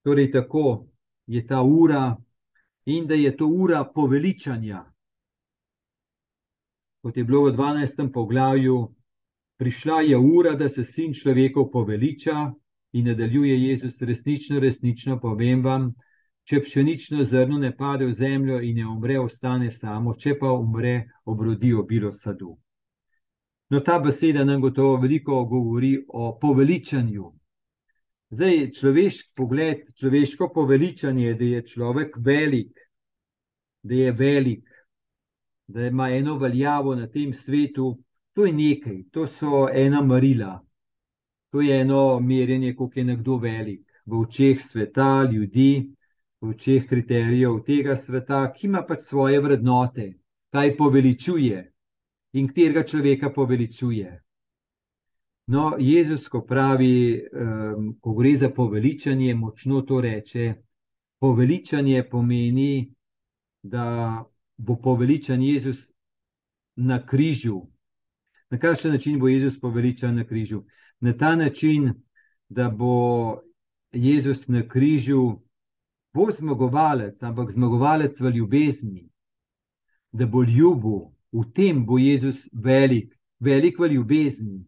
Torej, 0.04 0.32
tako 0.32 0.88
je 1.28 1.48
ta 1.48 1.62
ura, 1.62 2.18
in 2.86 3.08
da 3.08 3.16
je 3.16 3.38
to 3.38 3.48
ura 3.48 3.84
poveličanja. 3.84 4.84
Kot 7.02 7.18
je 7.18 7.24
bilo 7.24 7.46
v 7.46 7.54
12. 7.56 8.12
poglavju, 8.14 8.96
prišla 9.58 10.02
je 10.02 10.18
ura, 10.18 10.56
da 10.56 10.70
se 10.70 10.84
sin 10.84 11.14
človekov 11.14 11.72
poveliča, 11.72 12.52
in 12.94 13.06
nadaljuje 13.06 13.64
Jezus: 13.64 14.02
resnično, 14.02 14.60
resnično 14.60 15.20
povem 15.20 15.64
vam, 15.64 15.94
če 16.44 16.62
pšenično 16.62 17.24
zrno 17.24 17.58
ne 17.58 17.72
pade 17.78 18.06
v 18.06 18.14
zemljo 18.14 18.60
in 18.62 18.76
ne 18.76 18.88
umre, 18.88 19.20
ostane 19.20 19.72
samo, 19.72 20.14
če 20.16 20.36
pa 20.40 20.52
umre, 20.52 21.10
obrodi 21.26 21.74
obilo 21.74 22.12
sadu. 22.12 22.58
No, 23.70 23.80
ta 23.80 24.00
beseda 24.00 24.44
nam 24.44 24.62
gotovo 24.62 24.98
veliko 25.02 25.46
govori 25.46 25.96
o 26.08 26.38
poveličanju. 26.42 27.32
Zdaj, 28.34 28.72
človeški 28.74 29.32
pogled, 29.38 29.82
človeško 30.00 30.48
poveličanje 30.54 31.26
je, 31.26 31.34
da 31.38 31.46
je 31.46 31.66
človek 31.70 32.16
velik, 32.18 32.80
da 33.84 33.96
je 33.96 34.12
velik, 34.12 34.70
da 35.68 35.86
ima 35.88 36.10
eno 36.10 36.38
veljavo 36.42 36.96
na 36.96 37.08
tem 37.08 37.34
svetu, 37.34 38.00
to 38.34 38.46
je 38.46 38.54
nekaj, 38.54 39.04
to 39.12 39.28
so 39.28 39.68
ena 39.70 40.02
marila. 40.02 40.56
To 41.52 41.62
je 41.62 41.82
eno 41.82 42.20
merjenje, 42.20 42.74
koliko 42.76 43.00
je 43.00 43.06
nekdo 43.06 43.38
velik 43.38 43.86
v 44.06 44.20
očeh 44.20 44.62
sveta, 44.62 45.30
ljudi, 45.32 45.94
v 46.42 46.50
očeh 46.50 46.90
kriterijev 46.90 47.62
tega 47.68 47.96
sveta, 47.96 48.48
ki 48.56 48.68
ima 48.68 48.82
pač 48.88 49.06
svoje 49.06 49.40
vrednote, 49.40 50.10
kaj 50.52 50.76
poveličuje 50.78 51.62
in 52.34 52.50
katerega 52.50 52.84
človeka 52.84 53.30
poveličuje. 53.30 54.23
No, 55.48 55.76
Jezus, 55.80 56.28
ko 56.28 56.42
pravi, 56.42 57.20
um, 57.32 57.96
ko 58.02 58.14
gre 58.14 58.36
za 58.36 58.50
poveličanje, 58.50 59.36
močno 59.36 59.82
to 59.82 60.02
reče. 60.02 60.54
Poveličanje 61.20 62.04
pomeni, 62.12 62.94
da 63.64 64.24
bo 64.58 64.76
poveličan 64.76 65.42
Jezus 65.42 65.92
na 66.76 67.06
križu. 67.06 67.62
Na 68.50 68.58
kakšen 68.60 68.92
način 68.92 69.20
bo 69.20 69.28
Jezus 69.28 69.60
poveličan 69.60 70.16
na 70.16 70.24
križu? 70.24 70.64
na 71.04 71.14
ta 71.18 71.36
način, 71.36 71.94
da 72.50 72.70
bo 72.70 73.42
Jezus 73.92 74.48
na 74.48 74.68
križu 74.68 75.40
bo 76.14 76.32
zmagovalec, 76.32 77.24
ampak 77.24 77.52
zmagovalec 77.52 78.20
v 78.20 78.30
ljubezni, 78.30 79.10
da 80.12 80.26
bo 80.26 80.44
ljubil, 80.44 81.12
v 81.32 81.44
tem 81.54 81.86
bo 81.86 81.98
Jezus 81.98 82.48
velik, 82.54 83.20
velik 83.40 83.80
v 83.80 83.88
ljubezni. 83.94 84.64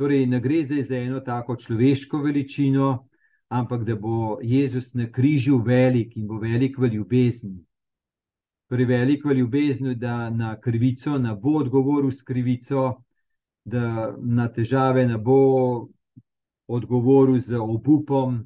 Torej, 0.00 0.26
ne 0.26 0.38
gre 0.40 0.62
zdaj 0.64 0.82
za 0.82 0.96
eno 0.96 1.18
tako 1.20 1.56
človeško 1.56 2.22
veličino, 2.24 3.06
ampak 3.48 3.82
da 3.84 3.96
bo 3.96 4.38
Jezus 4.42 4.94
na 4.94 5.10
križu 5.12 5.58
velik 5.58 6.16
in 6.16 6.28
bo 6.28 6.38
velik 6.40 6.78
v 6.78 6.88
ljubezni. 6.94 7.58
Torej, 8.72 8.86
velik 8.86 9.24
v 9.24 9.34
ljubezni, 9.36 9.94
da 9.94 10.30
na 10.30 10.54
krivico 10.60 11.18
ne 11.18 11.34
bo 11.36 11.58
odgovoril 11.58 12.10
s 12.10 12.22
krivico, 12.22 13.02
da 13.64 14.14
na 14.16 14.48
težave 14.48 15.04
ne 15.06 15.18
bo 15.18 15.36
odgovoril 16.66 17.36
z 17.38 17.60
obupom, 17.60 18.40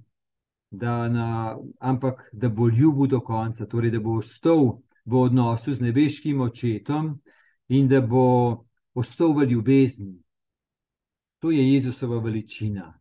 da 0.70 1.08
na, 1.08 1.56
ampak 1.78 2.28
da 2.32 2.48
bo 2.48 2.66
ljubil 2.66 3.06
do 3.06 3.20
konca, 3.20 3.66
torej 3.66 3.94
da 3.94 4.00
bo 4.00 4.18
ostal 4.18 4.80
v 5.06 5.22
odnosu 5.22 5.78
z 5.78 5.86
nebeškim 5.86 6.40
očetom 6.40 7.14
in 7.68 7.86
da 7.88 8.00
bo 8.00 8.26
ostal 8.94 9.38
v 9.38 9.46
ljubezni. 9.54 10.23
To 11.44 11.50
je 11.50 11.74
Jezusova 11.74 12.18
veličina. 12.24 13.00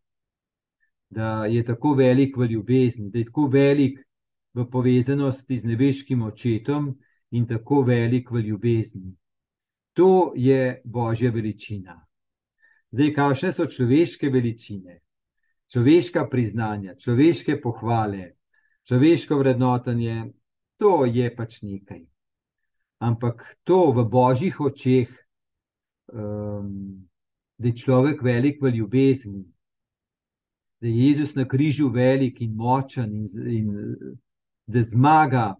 Da 1.09 1.45
je 1.45 1.63
tako 1.65 1.93
velik 1.93 2.37
v 2.37 2.45
ljubezni, 2.51 3.09
da 3.09 3.19
je 3.19 3.25
tako 3.25 3.45
velik 3.47 3.99
v 4.53 4.65
povezanosti 4.71 5.57
z 5.57 5.65
nebeškim 5.65 6.21
očetom 6.21 6.89
in 7.31 7.45
tako 7.47 7.81
velik 7.81 8.31
v 8.31 8.41
ljubezni. 8.43 9.13
To 9.93 10.33
je 10.35 10.81
božja 10.83 11.31
veličina. 11.31 11.95
Zdaj, 12.91 13.13
kakšne 13.13 13.53
so 13.53 13.65
človeške 13.65 14.29
veličine, 14.29 14.99
človeška 15.71 16.27
priznanja, 16.27 16.97
človeške 16.99 17.61
pohvale, 17.61 18.33
človeško 18.83 19.39
vrednotenje, 19.39 20.33
to 20.77 21.05
je 21.05 21.31
pač 21.35 21.61
nekaj. 21.61 22.03
Ampak 22.99 23.55
to 23.63 23.91
v 23.95 24.03
božjih 24.03 24.59
očeh, 24.59 25.07
um, 26.11 27.07
da 27.57 27.67
je 27.67 27.77
človek 27.77 28.21
velik 28.21 28.61
v 28.61 28.69
ljubezni, 28.69 29.45
da 30.81 30.87
je 30.87 31.07
Jezus 31.07 31.35
na 31.35 31.47
križu 31.47 31.89
velik 31.89 32.41
in 32.41 32.55
močen 32.55 33.13
in, 33.13 33.27
in 33.47 33.67
da 34.65 34.83
zmaga, 34.83 35.55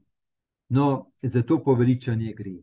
no, 0.70 1.12
za 1.22 1.42
to 1.44 1.64
poveličanje 1.64 2.34
gre. 2.34 2.58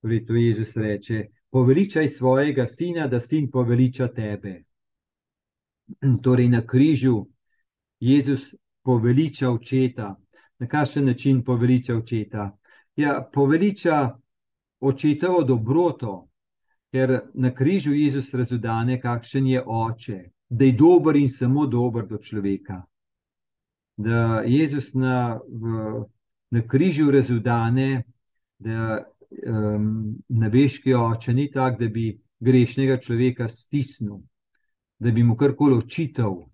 Torej, 0.00 0.26
to 0.26 0.34
Jezus 0.34 0.76
reče: 0.76 1.26
Poveličaj 1.50 2.08
svojega 2.08 2.66
sina, 2.66 3.06
da 3.06 3.20
sin 3.20 3.50
poveliča 3.50 4.08
tebe. 4.08 4.64
Torej, 6.22 6.48
na 6.48 6.66
križu 6.66 7.26
Jezus 8.00 8.54
poveliča 8.82 9.50
očeta. 9.50 10.16
Na 10.58 10.66
kakšen 10.66 11.06
način 11.06 11.44
poveliča 11.44 11.96
očeta? 11.96 12.58
Ja, 12.96 13.28
poveliča 13.32 14.18
očetovo 14.80 15.42
dobroto, 15.44 16.27
ker 16.92 17.20
na 17.34 17.54
križu 17.54 17.92
Jezus 17.94 18.34
razudane, 18.34 19.00
kakšen 19.00 19.46
je 19.46 19.62
oče, 19.66 20.18
da 20.48 20.64
je 20.64 20.72
dober 20.72 21.16
in 21.16 21.28
samo 21.28 21.66
dober 21.66 22.06
do 22.06 22.18
človeka. 22.18 22.82
Da 23.96 24.42
Jezus 24.46 24.94
na, 24.94 25.40
v, 25.48 26.04
na 26.50 26.62
križu 26.62 27.10
razudane, 27.10 28.04
da 28.58 29.04
um, 29.46 30.16
nebeški 30.28 30.94
oče 30.94 31.34
ni 31.34 31.50
tak, 31.52 31.78
da 31.78 31.88
bi 31.88 32.14
grešnega 32.40 32.98
človeka 33.02 33.48
stisnil, 33.48 34.22
da 34.98 35.10
bi 35.10 35.22
mu 35.22 35.36
karkoli 35.36 35.76
očital, 35.78 36.46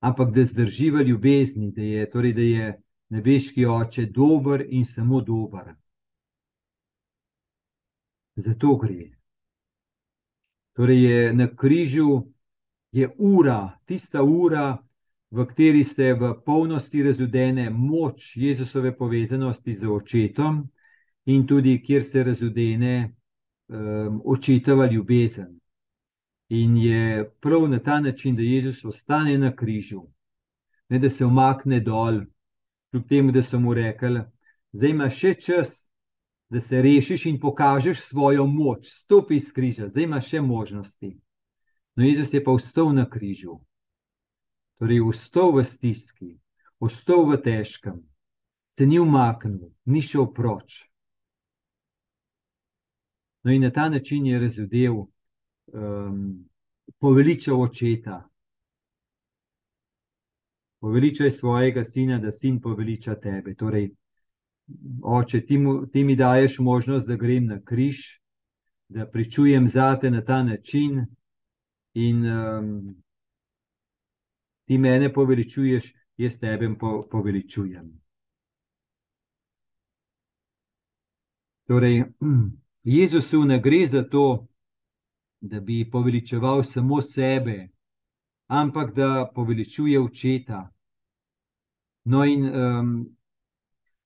ampak 0.00 0.34
da 0.34 0.44
zdrži 0.44 0.90
v 0.90 1.06
ljubezni, 1.08 1.70
da 1.72 1.82
je, 1.82 2.10
torej, 2.10 2.34
da 2.34 2.42
je 2.42 2.72
nebeški 3.12 3.66
oče 3.66 4.06
dober 4.06 4.64
in 4.68 4.84
samo 4.84 5.20
dober. 5.20 5.74
Zato 8.36 8.76
gre. 8.76 9.21
Torej 10.72 11.04
je 11.04 11.32
na 11.34 11.46
križu 11.56 12.22
je 12.92 13.08
ura, 13.18 13.78
tista 13.86 14.22
ura, 14.22 14.78
v 15.30 15.46
kateri 15.46 15.84
se 15.84 16.12
v 16.14 16.34
polnosti 16.44 17.02
razudene 17.02 17.70
moč 17.70 18.36
Jezusove 18.36 18.96
povezanosti 18.96 19.74
z 19.74 19.88
očetom, 19.88 20.68
in 21.26 21.46
tudi 21.46 21.82
kjer 21.82 22.04
se 22.04 22.24
razudene 22.24 23.14
um, 23.68 24.20
očetova 24.24 24.86
ljubezen. 24.90 25.58
In 26.48 26.76
je 26.76 27.30
prav 27.40 27.68
na 27.68 27.78
ta 27.78 28.00
način, 28.00 28.36
da 28.36 28.42
Jezus 28.42 28.84
ostane 28.84 29.38
na 29.38 29.56
križu, 29.56 30.02
ne 30.88 30.98
da 30.98 31.10
se 31.10 31.24
umakne 31.24 31.80
dol, 31.80 32.20
kljub 32.90 33.08
temu, 33.08 33.32
da 33.32 33.42
so 33.42 33.60
mu 33.60 33.74
rekli, 33.74 34.20
da 34.72 34.86
imaš 34.86 35.16
še 35.16 35.34
čas, 35.34 35.81
da 36.52 36.60
se 36.60 36.82
rešiš 36.82 37.26
in 37.26 37.40
pokažeš 37.40 38.00
svojo 38.00 38.46
moč, 38.46 38.88
stopi 38.92 39.36
iz 39.36 39.52
križa, 39.52 39.86
zdaj 39.88 40.04
imaš 40.04 40.26
še 40.28 40.40
možnosti. 40.44 41.14
No, 41.96 42.04
Jezus 42.04 42.34
je 42.34 42.42
pa 42.44 42.52
vstal 42.52 42.90
na 42.92 43.06
križu, 43.08 43.54
torej 44.76 45.00
vstal 45.06 45.54
v 45.56 45.64
stiski, 45.64 46.34
vstal 46.76 47.24
v 47.30 47.38
težkem, 47.40 48.02
se 48.68 48.84
ni 48.86 49.00
umaknil, 49.00 49.70
ni 49.88 50.02
šel 50.04 50.28
proč. 50.36 50.82
No, 53.44 53.52
in 53.52 53.64
na 53.64 53.70
ta 53.72 53.88
način 53.88 54.26
je 54.28 54.40
razumel, 54.40 55.06
um, 55.72 56.20
poveličal 57.00 57.62
očeta. 57.64 58.28
Poveličaj 60.84 61.32
svojega 61.32 61.84
sina, 61.84 62.18
da 62.18 62.32
sin 62.32 62.60
poveliča 62.60 63.14
tebe. 63.14 63.54
Torej, 63.54 63.94
oče, 65.02 65.40
ti, 65.46 65.58
mu, 65.58 65.86
ti 65.86 66.04
mi 66.04 66.16
daješ 66.16 66.58
možnost, 66.58 67.08
da 67.08 67.16
grem 67.16 67.46
na 67.46 67.60
križ, 67.60 67.98
da 68.88 69.06
pričujem 69.06 69.66
zate 69.66 70.10
na 70.10 70.24
ta 70.24 70.42
način, 70.42 71.06
in 71.94 72.26
um, 72.26 73.02
ti 74.64 74.78
mene 74.78 75.12
poveličuješ, 75.12 75.94
jaz 76.16 76.38
tebe 76.38 76.74
po, 76.80 77.02
poveličujem. 77.10 78.02
Torej, 81.66 82.04
Jezusu 82.96 83.44
ne 83.44 83.60
gre 83.60 83.86
za 83.86 84.02
to, 84.02 84.46
da 85.40 85.60
bi 85.60 85.90
poveličeval 85.90 86.62
samo 86.64 87.02
sebe, 87.02 87.68
ampak 88.46 88.94
da 88.94 89.30
poveličuje 89.34 90.00
očeta. 90.00 90.70
No, 92.04 92.24
in 92.24 92.44
um, 92.46 93.16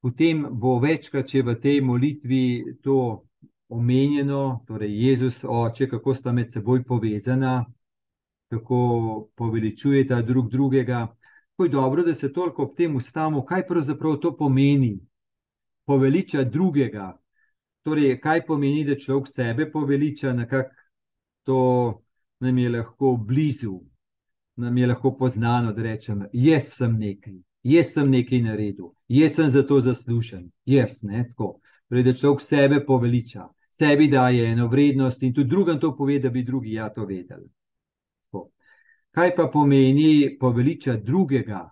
potem 0.06 0.44
bo 0.62 0.76
večkrat, 0.78 1.26
če 1.26 1.42
v 1.42 1.56
tej 1.58 1.80
molitvi 1.82 2.76
to 2.86 3.25
omenjeno, 3.75 4.62
torej 4.68 4.94
Jezus, 4.94 5.40
oče, 5.42 5.88
kako 5.90 6.14
sta 6.14 6.30
med 6.32 6.52
seboj 6.54 6.84
povezana, 6.86 7.64
kako 8.54 8.78
poveličujeta 9.34 10.20
drug 10.22 10.46
drugega. 10.52 11.08
Ko 11.56 11.66
je 11.66 11.75
dobro, 11.75 12.04
da 12.06 12.14
se 12.14 12.30
toliko 12.32 12.68
ob 12.68 12.76
tem 12.78 12.94
ustavimo, 12.94 13.42
kaj 13.42 13.66
pravzaprav 13.66 14.20
to 14.22 14.36
pomeni. 14.38 14.94
Poveliča 15.90 16.44
drugega, 16.44 17.16
Torej, 17.86 18.16
kaj 18.18 18.40
pomeni, 18.46 18.82
da 18.84 18.96
človek 18.98 19.28
sebe 19.30 19.64
poveliča, 19.70 20.32
nekako 20.32 20.75
to 21.46 21.58
nam 22.42 22.58
je 22.58 22.68
lahko 22.68 23.12
blizu, 23.16 23.76
nam 24.56 24.78
je 24.78 24.86
lahko 24.86 25.12
poznano, 25.16 25.72
da 25.72 25.82
rečem, 25.82 26.25
jaz 26.32 26.72
sem 26.75 26.96
nekaj, 26.98 27.36
jaz 27.62 27.92
sem 27.94 28.10
nekaj 28.10 28.42
naredil, 28.42 28.90
jaz 29.08 29.34
sem 29.34 29.48
za 29.48 29.62
to 29.66 29.80
zaslužen, 29.80 30.50
jaz 30.64 31.02
ne 31.02 31.25
tako. 31.28 31.60
Torej, 31.88 32.02
da 32.02 32.12
človek 32.14 32.42
sebe 32.42 32.80
poveliča, 32.86 33.47
sebi 33.71 34.08
daje 34.08 34.47
eno 34.52 34.66
vrednost 34.69 35.23
in 35.23 35.34
tudi 35.34 35.50
drugim 35.50 35.80
to 35.80 35.92
pove, 35.97 36.19
da 36.19 36.30
bi 36.30 36.42
drugi 36.42 36.73
ja 36.73 36.88
to 36.95 37.04
vedeli. 37.06 37.49
Tako. 38.25 38.50
Kaj 39.10 39.34
pa 39.36 39.47
pomeni 39.52 40.36
poveliča 40.40 40.97
drugega? 40.97 41.62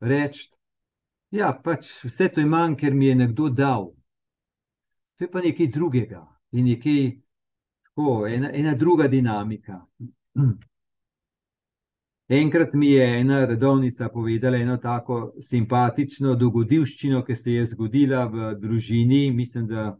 Reči, 0.00 0.48
ja, 1.30 1.52
pač 1.64 1.90
vse 2.04 2.28
to 2.28 2.40
imam, 2.40 2.76
ker 2.76 2.94
mi 2.94 3.06
je 3.06 3.14
nekdo 3.14 3.48
dal. 3.48 3.92
To 5.18 5.24
je 5.24 5.30
pa 5.30 5.40
nekaj 5.40 5.66
drugega 5.66 6.24
in 6.52 6.64
nekaj 6.64 7.04
tako, 7.84 8.26
ena, 8.26 8.50
ena 8.52 8.74
druga 8.74 9.08
dinamika. 9.08 9.84
Enkrat 12.32 12.72
mi 12.74 12.90
je 12.90 13.20
ena 13.20 13.44
redovnica 13.44 14.08
povedala 14.08 14.56
eno 14.56 14.76
tako 14.80 15.16
simpatično 15.40 16.32
dogodivščino, 16.40 17.18
ki 17.26 17.34
se 17.36 17.52
je 17.52 17.64
zgodila 17.74 18.22
v 18.24 18.54
družini, 18.60 19.26
mislim, 19.36 19.66
da 19.68 19.90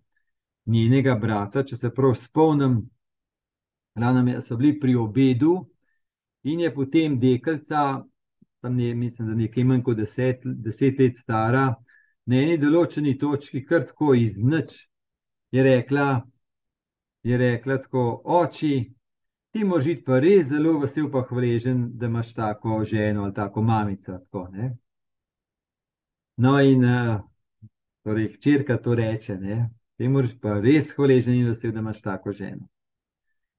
njenega 0.65 1.13
brata, 1.21 1.61
če 1.61 1.77
se 1.77 1.91
prav 1.93 2.15
spomnim. 2.17 2.79
Lani 4.01 4.39
so 4.41 4.57
bili 4.57 4.79
pri 4.81 4.95
obedu 4.97 5.59
in 6.49 6.65
je 6.65 6.73
potem 6.75 7.19
deklica, 7.21 8.01
tam 8.65 8.81
je, 8.81 8.95
mislim, 8.95 9.29
da 9.29 9.37
nekaj 9.43 9.69
manj 9.69 9.85
kot 9.91 10.01
deset, 10.01 10.41
deset 10.65 11.05
let 11.05 11.21
stara, 11.21 11.67
na 12.25 12.41
eni 12.41 12.57
določeni 12.57 13.13
točki, 13.21 13.61
kar 13.69 13.85
tako 13.93 14.15
iz 14.17 14.41
nič, 14.41 14.73
je 15.53 15.69
rekla, 15.69 16.09
je 17.29 17.45
rekla 17.45 17.83
tako, 17.85 18.09
oči, 18.25 18.87
ti 19.53 19.65
moraš 19.65 19.85
biti 19.85 20.05
pa 20.05 20.19
res 20.21 20.47
zelo 20.49 20.79
vesel, 20.81 21.11
pa 21.13 21.23
hvaležen, 21.29 21.91
da 21.99 22.07
imaš 22.07 22.35
tako 22.35 22.85
ženo 22.85 23.25
ali 23.25 23.35
tako 23.35 23.63
mamico. 23.63 24.19
Tako, 24.19 24.49
no, 26.37 26.61
in 26.61 26.85
torej, 28.03 28.33
hčerka 28.37 28.77
to 28.77 28.95
reče, 28.95 29.37
ne? 29.37 29.71
ti 29.97 30.09
moraš 30.09 30.39
pa 30.41 30.59
res 30.61 30.95
hvaležen 30.97 31.35
in 31.35 31.47
vesel, 31.47 31.73
da 31.73 31.81
imaš 31.81 32.03
tako 32.03 32.33
ženo. 32.33 32.67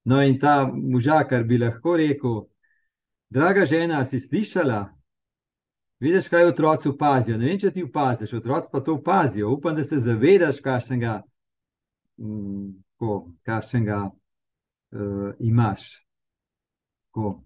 No, 0.04 0.20
in 0.22 0.38
ta 0.38 0.70
možakar 0.74 1.44
bi 1.44 1.58
lahko 1.58 1.96
rekel, 1.96 2.42
draga 3.30 3.66
žena, 3.66 4.04
si 4.04 4.20
slišala? 4.20 4.82
Vidiš, 6.00 6.28
kaj 6.28 6.44
otroci 6.44 6.88
opazijo. 6.88 7.38
Ne 7.38 7.46
vem, 7.46 7.58
če 7.58 7.70
ti 7.70 7.84
opaziš, 7.86 8.34
otroci 8.36 8.68
pa 8.72 8.80
to 8.84 8.98
opazijo. 8.98 9.54
Upam, 9.54 9.76
da 9.76 9.84
se 9.84 9.98
zavedaš, 9.98 10.60
kakšnega 10.60 11.22
ko, 12.98 13.14
kakšnega 13.46 14.10
uh, 14.94 15.34
imaš. 15.40 16.06
Ko. 17.10 17.44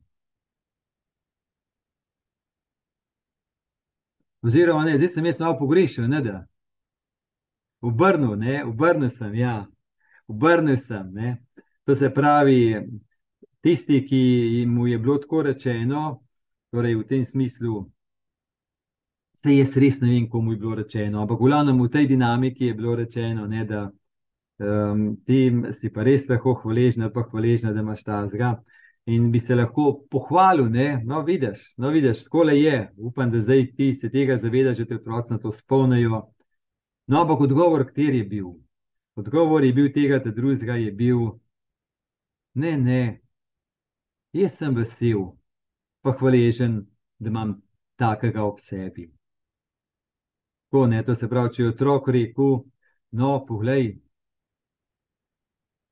Oziroma, 4.43 4.85
ne, 4.85 4.97
zdaj 4.97 5.09
sem 5.09 5.27
jaz 5.27 5.41
malo 5.41 5.59
pogrešil, 5.59 6.09
ne 6.09 6.21
da. 6.23 6.47
Obrnil, 7.81 8.37
ne, 8.37 8.65
obrnil 8.65 9.11
sem, 9.11 9.35
ja, 9.35 9.67
obrnil 10.27 10.77
sem. 10.77 11.13
Ne. 11.15 11.37
To 11.85 11.95
se 11.95 12.11
pravi, 12.15 12.87
tisti, 13.61 14.07
ki 14.07 14.65
mu 14.69 14.87
je 14.87 14.99
bilo 14.99 15.19
tako 15.19 15.43
rečeno, 15.43 16.21
torej 16.71 16.95
v 16.95 17.07
tem 17.09 17.25
smislu, 17.25 17.87
se 19.35 19.55
jaz 19.57 19.77
res 19.77 20.01
ne 20.01 20.11
vem, 20.11 20.29
komu 20.31 20.53
je 20.53 20.59
bilo 20.59 20.75
rečeno, 20.75 21.23
ampak 21.23 21.41
v 21.41 21.51
glavnem 21.51 21.83
v 21.83 21.89
tej 21.89 22.07
dinamiki 22.11 22.71
je 22.71 22.75
bilo 22.75 22.95
rečeno, 22.99 23.47
ne, 23.47 23.65
da 23.65 23.91
um, 24.59 25.17
ti 25.27 25.41
si 25.73 25.91
pa 25.93 26.05
res 26.07 26.29
lahko 26.29 26.55
hvaležen, 26.63 27.09
pa 27.15 27.25
hvaležen, 27.31 27.73
da 27.75 27.81
imaš 27.81 28.05
ta 28.05 28.27
zga. 28.27 28.57
In 29.09 29.31
bi 29.33 29.41
se 29.41 29.55
lahko 29.55 30.05
pohvalil, 30.11 30.67
ne? 30.69 31.01
no, 31.05 31.23
vidiš, 31.25 31.63
no, 31.81 31.89
vidiš, 31.91 32.27
tako 32.27 32.43
le 32.45 32.59
je. 32.61 32.81
Upam, 32.97 33.31
da 33.33 33.41
zdaj 33.41 33.71
ti 33.77 33.95
se 33.95 34.11
tega 34.13 34.37
zavedaš, 34.37 34.83
da 34.83 34.85
te 34.85 34.99
otroci 35.01 35.33
na 35.33 35.39
to 35.39 35.53
spomnijo. 35.53 36.27
No, 37.07 37.23
ampak 37.23 37.41
odgovor, 37.41 37.87
kateri 37.89 38.19
je 38.19 38.25
bil? 38.25 38.51
Odgovor 39.17 39.65
je 39.65 39.73
bil 39.73 39.89
tega, 39.93 40.19
da 40.19 40.31
drugega 40.31 40.77
je 40.77 40.93
bil, 40.93 41.23
ne, 42.55 42.77
ne, 42.77 43.21
jaz 44.33 44.59
sem 44.61 44.75
vesel, 44.77 45.25
pa 46.03 46.13
hvaležen, 46.13 46.83
da 47.19 47.33
imam 47.33 47.55
takega 47.97 48.45
ob 48.45 48.61
sebi. 48.61 49.09
Tako, 50.69 50.87
ne, 50.87 51.03
to 51.03 51.15
se 51.15 51.29
pravi, 51.29 51.55
če 51.55 51.63
je 51.63 51.69
otrok 51.73 52.09
rekel, 52.13 52.59
no, 53.17 53.31
poglej, 53.49 53.95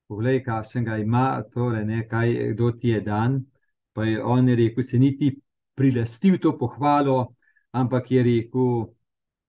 poglej, 0.08 0.42
kakšnega 0.44 0.98
ima, 1.02 1.42
torej, 1.52 1.84
ne, 1.84 2.04
kaj, 2.08 2.52
kdo 2.54 2.70
ti 2.72 2.88
je 2.88 3.00
dan. 3.00 3.44
Pa 3.92 4.04
je 4.04 4.22
on 4.24 4.48
je 4.48 4.56
rekel, 4.56 4.82
se 4.82 4.98
niti 4.98 5.32
prilastil 5.74 6.38
to 6.38 6.58
pohvalo, 6.58 7.34
ampak 7.72 8.10
je 8.10 8.22
rekel 8.22 8.86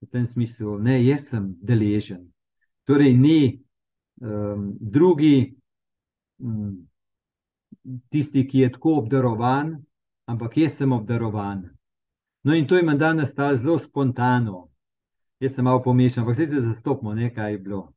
v 0.01 0.09
tem 0.11 0.25
smislu, 0.25 0.77
ne, 0.79 0.99
jaz 1.03 1.29
sem 1.31 1.49
deležen. 1.61 2.27
Torej, 2.87 3.13
ni 3.17 3.39
um, 4.21 4.71
drugi 4.79 5.55
um, 6.39 6.87
tisti, 8.09 8.45
ki 8.47 8.59
je 8.59 8.71
tako 8.71 8.97
obdarovan, 9.01 9.75
ampak 10.27 10.57
jaz 10.57 10.77
sem 10.77 10.91
obdarovan. 10.91 11.65
No, 12.43 12.55
in 12.55 12.67
to 12.67 12.79
ima 12.79 12.95
danes 12.95 13.33
ta 13.35 13.55
zelo 13.55 13.79
spontano. 13.79 14.69
Jaz 15.39 15.55
sem 15.55 15.65
malo 15.65 15.83
pomešan, 15.83 16.23
zdaj 16.33 16.47
se 16.47 16.61
zastopimo, 16.61 17.13
kaj 17.35 17.51
je 17.51 17.57
bilo. 17.57 17.96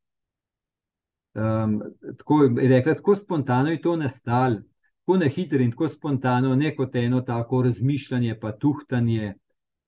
Um, 1.34 1.82
tako 2.18 2.50
rekla, 2.56 2.94
tako 2.94 3.14
spontano 3.16 3.70
je 3.70 3.80
to 3.80 3.96
nastalo, 3.96 4.56
tako 5.00 5.16
na 5.16 5.26
hitro 5.26 5.58
in 5.62 5.70
tako 5.70 5.88
spontano, 5.88 6.54
ne 6.54 6.74
kot 6.76 6.96
eno 6.96 7.20
tako 7.20 7.62
razmišljanje, 7.62 8.38
pa 8.40 8.52
tuhtanje, 8.52 9.34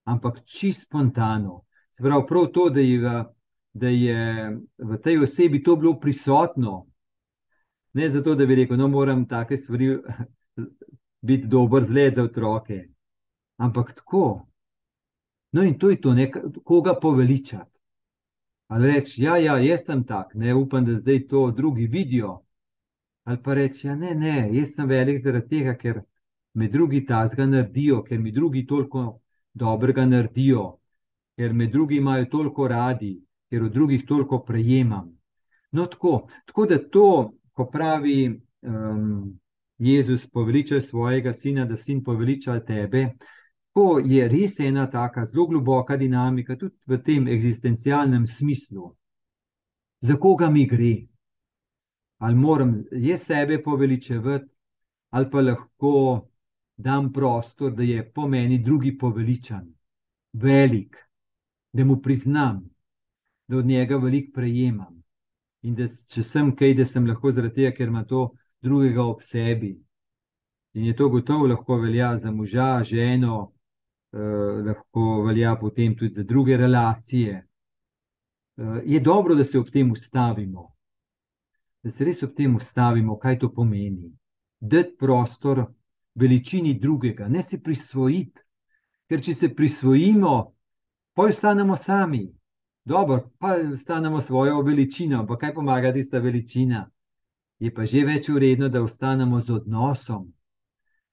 ampak 0.05 0.45
čisto 0.45 0.87
spontano. 0.87 1.63
Se 1.91 2.03
pravi, 2.03 2.25
prav 2.29 2.47
to, 2.47 2.69
da 2.71 2.81
je, 2.81 2.99
v, 2.99 3.25
da 3.73 3.89
je 3.89 4.51
v 4.79 5.01
tej 5.03 5.19
osebi 5.23 5.63
to 5.63 5.77
bilo 5.77 5.99
prisotno. 6.01 6.87
Ne 7.93 8.09
zato, 8.11 8.35
da 8.35 8.47
bi 8.47 8.55
rekel, 8.55 8.77
no, 8.77 8.89
moram 8.89 9.27
take 9.29 9.57
stvari 9.57 9.99
biti 11.29 11.47
dober 11.47 11.85
zgled 11.85 12.15
za 12.15 12.23
otroke, 12.23 12.85
ampak 13.57 13.95
tako. 13.95 14.47
No, 15.53 15.63
in 15.63 15.79
to 15.79 15.91
je 15.91 16.01
to, 16.01 16.15
ne, 16.15 16.31
koga 16.65 16.95
poveličati. 16.95 17.72
Ali 18.73 18.87
reči, 18.89 19.23
ja, 19.23 19.37
ja, 19.37 19.59
jaz 19.61 19.83
sem 19.85 20.01
tak, 20.09 20.31
ne 20.35 20.55
upam, 20.57 20.85
da 20.85 20.95
zdaj 20.97 21.27
to 21.29 21.51
drugi 21.51 21.87
vidijo. 21.87 22.39
Ali 23.25 23.39
pa 23.45 23.55
reči, 23.55 23.87
ja, 23.87 23.97
ne, 23.97 24.15
ne, 24.15 24.37
jaz 24.57 24.71
sem 24.77 24.89
velik 24.89 25.19
zaradi 25.21 25.49
tega, 25.49 25.75
ker 25.77 25.99
me 26.55 26.69
drugi 26.73 27.03
tazga 27.07 27.45
naredijo, 27.47 28.01
ker 28.07 28.19
mi 28.19 28.33
drugi 28.33 28.63
toliko 28.67 29.03
dobrega 29.53 30.07
naredijo, 30.09 30.65
ker 31.37 31.53
me 31.53 31.67
drugi 31.67 31.99
imajo 32.01 32.31
toliko 32.33 32.69
radi, 32.69 33.13
ker 33.53 33.69
od 33.69 33.77
drugih 33.77 34.07
toliko 34.09 34.41
prejemam. 34.45 35.13
No, 35.77 35.87
tako, 35.87 36.15
tako 36.47 36.67
da 36.67 36.79
to, 36.97 37.33
ko 37.53 37.69
pravi 37.69 38.17
um, 38.63 39.39
Jezus, 39.79 40.25
poveličaj 40.31 40.81
svojega 40.81 41.33
sina, 41.33 41.69
da 41.69 41.77
sin 41.77 42.01
poveliča 42.05 42.61
tebe. 42.65 43.11
To 43.73 43.99
je 43.99 44.29
res 44.29 44.59
ena 44.61 44.87
tako 44.91 45.25
zelo 45.25 45.47
globoka 45.47 45.97
dinamika, 45.97 46.57
tudi 46.57 46.77
v 46.87 46.99
tem 47.03 47.29
eksistencialnem 47.29 48.27
smislu. 48.27 48.91
Za 50.01 50.17
koga 50.17 50.51
mi 50.51 50.67
gre? 50.67 51.07
Ali 52.19 52.37
moram 52.37 52.75
jaz 52.93 53.23
sebe 53.23 53.63
poveličevati, 53.63 54.49
ali 55.11 55.31
pa 55.31 55.41
lahko 55.41 56.29
dam 56.77 57.13
prostor, 57.13 57.73
da 57.73 57.83
je 57.83 58.13
po 58.13 58.29
meni 58.29 58.59
drugi 58.59 58.99
poveličan, 58.99 59.65
velik, 60.33 60.97
da 61.73 61.85
mu 61.85 62.01
priznam, 62.03 62.65
da 63.49 63.57
od 63.57 63.67
njega 63.67 63.97
veliko 63.97 64.33
prejemam. 64.35 65.03
In 65.63 65.75
da 65.75 65.87
če 65.87 66.23
sem 66.23 66.53
kaj, 66.57 66.75
da 66.75 66.85
sem 66.85 67.07
lahko 67.07 67.31
zaradi 67.31 67.55
tega, 67.55 67.73
ker 67.77 67.89
ima 67.89 68.05
to 68.05 68.33
drugega 68.61 69.03
ob 69.03 69.23
sebi. 69.23 69.77
In 70.75 70.85
je 70.85 70.97
to 70.97 71.09
gotovo 71.09 71.47
lahko 71.47 71.77
velja 71.77 72.17
za 72.17 72.31
moža, 72.31 72.83
ženo, 72.85 73.52
lahko 74.13 75.23
velja 75.25 75.57
potem 75.61 75.97
tudi 75.97 76.15
za 76.15 76.23
druge 76.23 76.57
relacije. 76.57 77.47
Eh, 78.57 78.83
je 78.85 79.01
dobro, 79.01 79.35
da 79.35 79.45
se 79.45 79.59
ob 79.59 79.71
tem 79.71 79.93
ustavimo, 79.93 80.75
da 81.83 81.91
se 81.91 82.05
res 82.05 82.23
ob 82.23 82.35
tem 82.37 82.57
ustavimo, 82.57 83.19
kaj 83.19 83.39
to 83.39 83.53
pomeni. 83.53 84.13
Dati 84.61 84.97
prostor 84.99 85.65
veličini 86.15 86.79
drugega, 86.79 87.29
ne 87.29 87.43
se 87.43 87.63
prisvojiti, 87.63 88.41
ker 89.09 89.23
če 89.23 89.35
se 89.35 89.55
prisvojimo, 89.55 90.53
pa 91.15 91.23
ostanemo 91.23 91.77
sami. 91.77 92.27
Dobro, 92.85 93.31
pa 93.39 93.57
ostanemo 93.73 94.21
svojo 94.21 94.61
veličino, 94.63 95.27
pa 95.27 95.39
kaj 95.39 95.55
pomaga 95.55 95.93
tista 95.93 96.19
veličina? 96.19 96.91
Je 97.59 97.71
pa 97.75 97.87
že 97.87 98.05
več 98.05 98.29
uredno, 98.29 98.69
da 98.69 98.83
ostanemo 98.83 99.41
z 99.41 99.55
odnosom, 99.55 100.29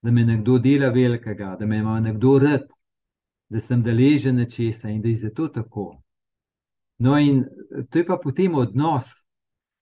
da 0.01 0.11
me 0.11 0.25
nekdo 0.25 0.57
dela 0.59 0.89
velikega, 0.89 1.55
da 1.59 1.65
me 1.65 1.77
ima 1.77 1.99
nekdo 1.99 2.39
rad, 2.39 2.67
da 3.49 3.59
sem 3.59 3.83
deležen 3.83 4.35
nečesa 4.35 4.89
in 4.89 5.01
da 5.01 5.09
je 5.09 5.15
zato 5.15 5.47
tako. 5.47 6.01
No, 6.99 7.17
in 7.17 7.45
to 7.89 7.99
je 7.99 8.05
pa 8.05 8.17
potem 8.23 8.55
odnos, 8.55 9.05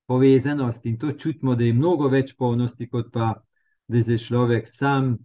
povezanost 0.07 0.85
in 0.85 0.97
to 0.99 1.11
čutimo, 1.11 1.55
da 1.55 1.63
je 1.63 1.73
mnogo 1.73 2.07
več 2.07 2.35
polnosti, 2.37 2.89
kot 2.89 3.11
pa 3.13 3.33
da 3.87 4.03
se 4.03 4.17
človek 4.17 4.67
sam 4.67 5.17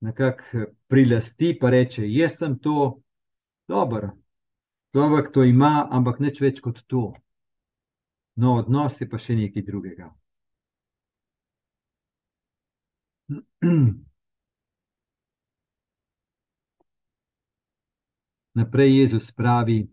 nekako 0.00 0.66
prilasti 0.86 1.50
in 1.62 1.68
reče: 1.68 2.06
Jaz 2.12 2.38
sem 2.38 2.58
to, 2.58 3.00
dobro. 3.68 4.10
Človek 4.92 5.32
to 5.32 5.44
ima, 5.44 5.88
ampak 5.90 6.20
nič 6.20 6.40
več 6.40 6.60
kot 6.60 6.80
to. 6.86 7.12
No, 8.36 8.54
odnos 8.62 9.00
je 9.00 9.08
pa 9.08 9.18
še 9.18 9.34
nekaj 9.34 9.62
drugega. 9.62 10.12
Naprej 18.58 18.96
Jezus 18.98 19.30
pravi: 19.30 19.86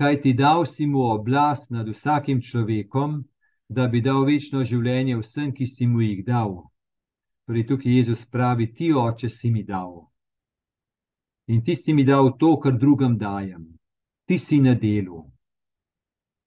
Kaj 0.00 0.20
ti 0.22 0.32
dal 0.32 0.66
si 0.66 0.86
mu 0.86 1.02
oblast 1.12 1.70
nad 1.70 1.88
vsakim 1.88 2.40
človekom, 2.40 3.24
da 3.68 3.88
bi 3.88 4.00
dal 4.00 4.24
večno 4.24 4.64
življenje 4.64 5.18
vsem, 5.20 5.52
ki 5.52 5.66
si 5.66 5.86
mu 5.86 6.00
jih 6.00 6.24
dal. 6.24 6.54
Torej, 7.44 7.66
tukaj 7.68 7.98
Jezus 7.98 8.24
pravi: 8.26 8.70
Ti, 8.72 8.92
oče, 8.92 9.28
si 9.28 9.50
mi 9.50 9.64
dal. 9.64 10.06
In 11.48 11.64
ti 11.64 11.76
si 11.76 11.92
mi 11.92 12.04
dal 12.04 12.36
to, 12.40 12.56
kar 12.60 12.76
drugam 12.76 13.18
dajem. 13.18 13.66
Ti 14.28 14.38
si 14.38 14.60
na 14.60 14.74
delu, 14.74 15.22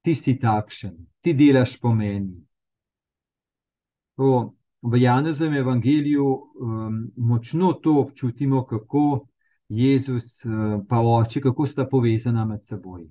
ti 0.06 0.14
si 0.16 0.36
takšen, 0.38 0.98
ti 1.22 1.34
delaš 1.34 1.78
po 1.82 1.94
meni. 1.94 2.38
To 4.18 4.54
v 4.82 5.02
Janezovem 5.02 5.56
evangeliju 5.62 6.26
um, 6.26 7.00
močno 7.18 7.74
to 7.74 7.98
občutimo, 8.02 8.66
kako 8.66 9.28
Jezus 9.72 10.44
in 10.46 10.86
pa 10.90 11.00
oče, 11.00 11.42
kako 11.42 11.66
sta 11.66 11.86
povezana 11.88 12.46
med 12.46 12.64
seboj. 12.64 13.06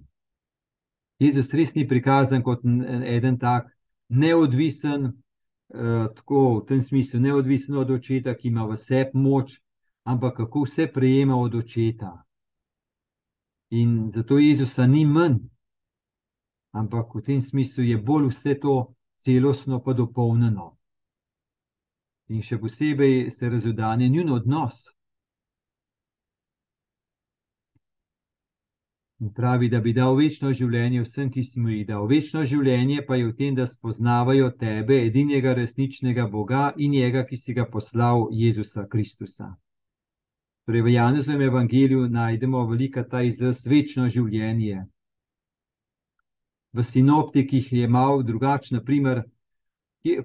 Jezus 1.18 1.52
res 1.54 1.74
ni 1.74 1.86
prikazan 1.88 2.42
kot 2.42 2.64
en 2.64 3.38
tak 3.38 3.68
neodvisen, 4.08 5.06
uh, 5.06 6.08
tako 6.16 6.42
v 6.60 6.66
tem 6.68 6.82
smislu, 6.82 7.20
neodvisen 7.20 7.76
od 7.76 7.90
očeta, 7.90 8.34
ki 8.34 8.48
ima 8.48 8.66
vse 8.68 9.10
moč, 9.14 9.60
ampak 10.04 10.36
kako 10.36 10.64
vse 10.64 10.86
prejema 10.92 11.36
od 11.36 11.54
očeta. 11.54 12.12
In 13.70 14.08
zato 14.08 14.38
Jezusa 14.38 14.86
ni 14.86 15.06
manj, 15.06 15.38
ampak 16.72 17.14
v 17.14 17.22
tem 17.22 17.40
smislu 17.40 17.84
je 17.84 17.96
bolj 17.98 18.28
vse 18.32 18.58
to 18.60 18.94
celostno 19.20 19.80
pa 19.84 19.92
dopolnjeno 19.92 20.74
in 22.30 22.42
še 22.46 22.58
posebej 22.62 23.30
se 23.34 23.48
razudanje 23.50 24.08
njun 24.08 24.30
odnos. 24.36 24.84
In 29.20 29.32
pravi, 29.32 29.68
da 29.68 29.80
bi 29.84 29.92
dal 29.92 30.14
večno 30.16 30.50
življenje 30.56 31.02
vsem, 31.04 31.28
ki 31.32 31.42
si 31.44 31.60
mu 31.60 31.68
jih 31.68 31.86
dal. 31.88 32.06
Večno 32.08 32.44
življenje 32.48 33.02
pa 33.08 33.18
je 33.18 33.26
v 33.26 33.34
tem, 33.36 33.56
da 33.58 33.66
spoznavajo 33.68 34.48
tebe, 34.62 34.96
edinega 35.08 35.52
resničnega 35.58 36.24
Boga 36.32 36.70
in 36.76 36.94
njega, 36.96 37.26
ki 37.28 37.36
si 37.36 37.52
ga 37.58 37.66
poslal, 37.68 38.30
Jezusa 38.32 38.86
Kristusa. 38.88 39.50
Torej, 40.64 40.84
v 40.86 40.94
Janezovem 40.94 41.44
evangeliju 41.50 42.06
najdemo 42.08 42.64
velika 42.70 43.04
ta 43.04 43.20
izraz 43.26 43.60
večno 43.66 44.08
življenje. 44.08 44.86
V 46.72 46.86
sinoptikih 46.86 47.72
je 47.72 47.88
malo 47.88 48.22
drugačen, 48.22 48.78
naprimer, 48.78 49.24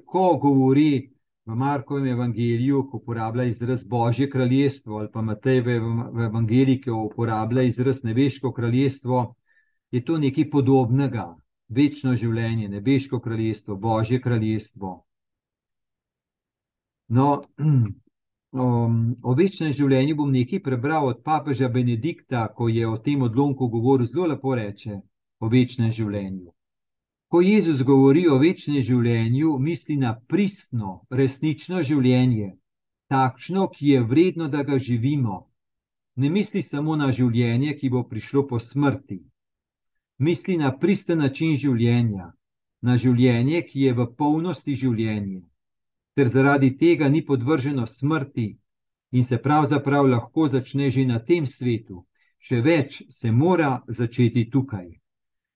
ko 0.05 0.25
govori 0.39 1.14
v 1.45 1.55
Markovem 1.55 2.07
evangeliju, 2.07 2.87
ko 2.89 2.97
uporablja 2.97 3.43
izraz 3.43 3.83
Božje 3.83 4.29
kraljestvo, 4.29 4.97
ali 4.97 5.09
pa 5.13 5.21
Matej 5.21 5.61
v, 5.61 5.79
v 6.13 6.23
evangeliji, 6.25 6.81
ki 6.81 6.91
uporablja 6.91 7.63
izraz 7.63 8.03
nebeško 8.03 8.51
kraljestvo, 8.53 9.35
je 9.91 10.05
to 10.05 10.17
nekaj 10.17 10.49
podobnega. 10.49 11.35
Večno 11.67 12.15
življenje, 12.15 12.69
nebeško 12.69 13.19
kraljestvo, 13.19 13.75
Božje 13.75 14.21
kraljestvo. 14.21 14.95
No, 17.07 17.43
um, 18.65 18.99
o 19.21 19.33
večnem 19.37 19.73
življenju 19.73 20.15
bom 20.15 20.33
nekaj 20.33 20.61
prebral 20.65 21.07
od 21.07 21.21
papeža 21.23 21.69
Benedikta, 21.69 22.47
ko 22.57 22.69
je 22.69 22.87
o 22.89 22.97
tem 22.97 23.21
odlomku 23.21 23.69
govoril 23.69 24.09
zelo 24.09 24.29
lepo 24.33 24.55
reče 24.55 24.99
o 25.39 25.49
večnem 25.49 25.91
življenju. 25.91 26.54
Ko 27.27 27.41
Jezus 27.41 27.81
govori 27.83 28.27
o 28.29 28.37
večnem 28.37 28.81
življenju, 28.85 29.57
misli 29.59 29.95
na 29.97 30.13
pristno, 30.31 30.91
resnično 31.09 31.81
življenje, 31.83 32.51
takšno, 33.09 33.67
ki 33.73 33.87
je 33.89 34.01
vredno, 34.11 34.47
da 34.47 34.63
ga 34.63 34.77
živimo. 34.77 35.39
Ne 36.15 36.29
misli 36.29 36.61
samo 36.61 36.95
na 36.95 37.09
življenje, 37.11 37.73
ki 37.79 37.89
bo 37.89 38.03
prišlo 38.11 38.45
po 38.47 38.59
smrti. 38.59 39.19
Misli 40.17 40.57
na 40.57 40.71
pristen 40.71 41.19
način 41.19 41.55
življenja, 41.59 42.29
na 42.81 42.97
življenje, 42.97 43.61
ki 43.67 43.87
je 43.87 43.93
v 43.97 44.05
polnosti 44.21 44.75
življenje, 44.75 45.41
ter 46.15 46.29
zaradi 46.29 46.69
tega 46.77 47.09
ni 47.09 47.23
podvrženo 47.25 47.87
smrti 47.87 48.47
in 49.11 49.23
se 49.23 49.41
pravzaprav 49.41 50.07
lahko 50.07 50.47
začne 50.53 50.89
že 50.89 51.05
na 51.09 51.19
tem 51.19 51.47
svetu, 51.47 52.05
še 52.37 52.61
več 52.61 53.01
se 53.09 53.31
mora 53.31 53.81
začeti 53.87 54.45
tukaj. 54.53 54.87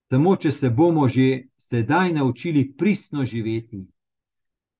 Samo, 0.09 0.35
če 0.35 0.51
se 0.51 0.69
bomo 0.69 1.07
že 1.07 1.27
sedaj 1.57 2.13
naučili 2.13 2.63
pristno 2.77 3.25
živeti, 3.25 3.83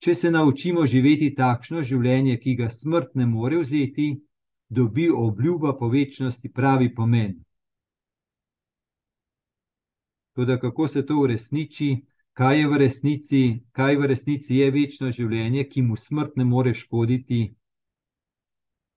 če 0.02 0.16
se 0.16 0.32
naučimo 0.32 0.86
živeti 0.86 1.30
takšno 1.38 1.84
življenje, 1.90 2.38
ki 2.38 2.56
ga 2.62 2.70
smrt 2.70 3.14
ne 3.16 3.28
more 3.30 3.60
vzeti, 3.62 4.08
dobi 4.70 5.10
obljuba 5.10 5.76
po 5.78 5.90
večnosti 5.90 6.50
pravi 6.50 6.90
pomen. 6.96 7.38
Tudi 10.34 10.58
kako 10.62 10.88
se 10.88 11.06
to 11.06 11.20
uresniči, 11.22 11.92
kaj 12.34 12.60
je 12.60 12.68
v 12.68 12.82
resnici, 12.86 13.44
kaj 13.72 13.96
v 14.02 14.12
resnici 14.14 14.60
je 14.62 14.72
večno 14.72 15.12
življenje, 15.12 15.66
ki 15.70 15.82
mu 15.82 15.98
smrt 15.98 16.38
ne 16.38 16.46
more 16.46 16.74
škoditi, 16.74 17.42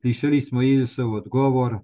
Slišali 0.02 0.40
smo 0.40 0.62
Jezusov 0.62 1.12
odgovor: 1.14 1.78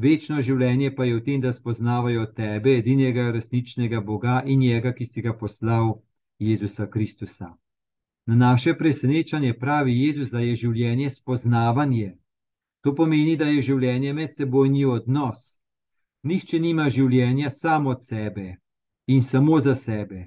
Večno 0.00 0.40
življenje 0.40 0.94
pa 0.96 1.04
je 1.04 1.16
v 1.18 1.20
tem, 1.24 1.40
da 1.44 1.50
spoznavajo 1.52 2.22
tebe, 2.36 2.78
edinega 2.80 3.26
resničnega 3.34 4.00
Boga 4.00 4.38
in 4.46 4.62
njega, 4.64 4.94
ki 4.96 5.04
si 5.04 5.20
ga 5.20 5.34
poslal, 5.36 5.98
Jezusa 6.40 6.86
Kristusa. 6.86 7.50
Na 8.26 8.34
naše 8.34 8.74
presenečanje 8.78 9.52
pravi 9.64 9.98
Jezus, 9.98 10.30
da 10.30 10.40
je 10.40 10.54
življenje 10.56 11.10
spoznavanje. 11.10 12.14
To 12.80 12.94
pomeni, 12.94 13.36
da 13.36 13.50
je 13.52 13.60
življenje 13.68 14.16
medsebojni 14.16 14.86
odnos. 14.88 15.44
Nihče 16.24 16.60
nima 16.64 16.88
življenja 16.88 17.50
samo 17.50 17.92
od 17.92 18.04
sebe 18.04 18.56
in 19.06 19.20
samo 19.22 19.60
za 19.60 19.74
sebe. 19.74 20.26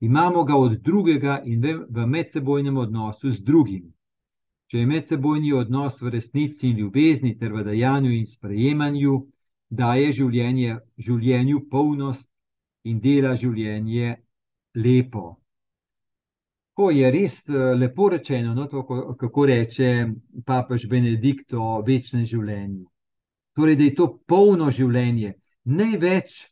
Imamo 0.00 0.44
ga 0.44 0.56
od 0.56 0.78
drugega 0.90 1.40
in 1.44 1.66
v 1.90 2.06
medsebojnem 2.06 2.76
odnosu 2.76 3.34
z 3.34 3.42
drugim. 3.42 3.94
Če 4.68 4.82
je 4.82 4.86
medsebojni 4.86 5.54
odnos 5.56 6.02
v 6.02 6.10
resnici 6.12 6.68
in 6.68 6.80
ljubezni 6.82 7.32
ter 7.40 7.52
v 7.56 7.64
dajanju 7.64 8.10
in 8.12 8.26
sprejemanju, 8.28 9.14
daje 9.70 10.12
življenje, 10.12 10.78
življenju 11.00 11.62
polnost 11.70 12.28
in 12.84 13.00
dela 13.00 13.34
življenje 13.36 14.16
lepo. 14.76 15.38
To 16.78 16.90
je 16.94 17.10
res 17.10 17.40
eh, 17.48 17.72
lepo 17.74 18.10
rečeno, 18.12 18.52
no, 18.54 18.68
to, 18.70 18.84
kako 19.18 19.46
reče 19.50 19.88
papež 20.46 20.86
Benedikt 20.86 21.56
o 21.56 21.80
večnem 21.82 22.28
življenju. 22.28 22.84
Torej, 23.58 23.76
da 23.80 23.84
je 23.88 23.94
to 23.98 24.06
polno 24.30 24.68
življenje, 24.70 25.32
največ, 25.64 26.44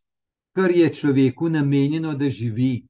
kar 0.56 0.72
je 0.74 0.88
človeku 0.90 1.52
namenjeno, 1.52 2.16
da 2.18 2.32
živi 2.32 2.80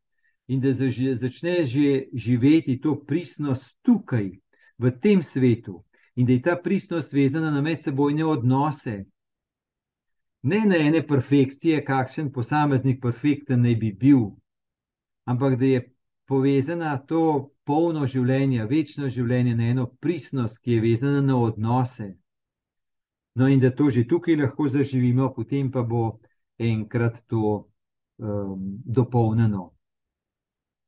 in 0.49 0.63
da 0.63 0.73
začne 0.73 1.65
že 1.67 2.07
živeti 2.15 2.79
to 2.81 2.95
pristnost 3.05 3.75
tukaj, 3.83 4.31
v 4.79 4.91
tem 5.01 5.23
svetu, 5.23 5.85
in 6.17 6.27
da 6.27 6.33
je 6.33 6.43
ta 6.43 6.57
pristnost 6.57 7.13
vezana 7.13 7.51
na 7.51 7.61
medsebojne 7.61 8.25
odnose. 8.25 9.05
Ne 10.43 10.61
na 10.67 10.77
ene 10.77 11.03
perfekcije, 11.07 11.85
kakšen 11.85 12.33
posameznik 12.33 13.01
perfekten 13.03 13.63
naj 13.63 13.77
bi 13.77 13.93
bil, 13.93 14.31
ampak 15.25 15.59
da 15.59 15.65
je 15.65 15.85
povezana 16.27 16.97
to 16.99 17.51
polno 17.65 18.07
življenje, 18.07 18.65
večno 18.71 19.09
življenje 19.11 19.57
na 19.57 19.71
eno 19.73 19.87
pristnost, 20.01 20.61
ki 20.63 20.77
je 20.77 20.81
vezana 20.81 21.21
na 21.21 21.37
odnose. 21.37 22.15
No, 23.37 23.49
in 23.49 23.61
da 23.61 23.71
to 23.71 23.91
že 23.91 24.07
tukaj 24.09 24.37
lahko 24.37 24.69
zaživimo, 24.69 25.33
potem 25.35 25.71
pa 25.71 25.83
bo 25.83 26.21
enkrat 26.59 27.25
to 27.29 27.69
um, 28.19 28.79
dopolnjeno 28.85 29.76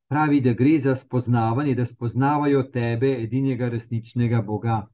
pravi, 0.09 0.41
da 0.41 0.53
gre 0.53 0.77
za 0.79 0.95
spoznavanje, 0.95 1.75
da 1.75 1.85
spoznavajo 1.85 2.63
tebe, 2.63 3.11
edinega 3.23 3.69
resničnega 3.69 4.41
Boga. 4.41 4.87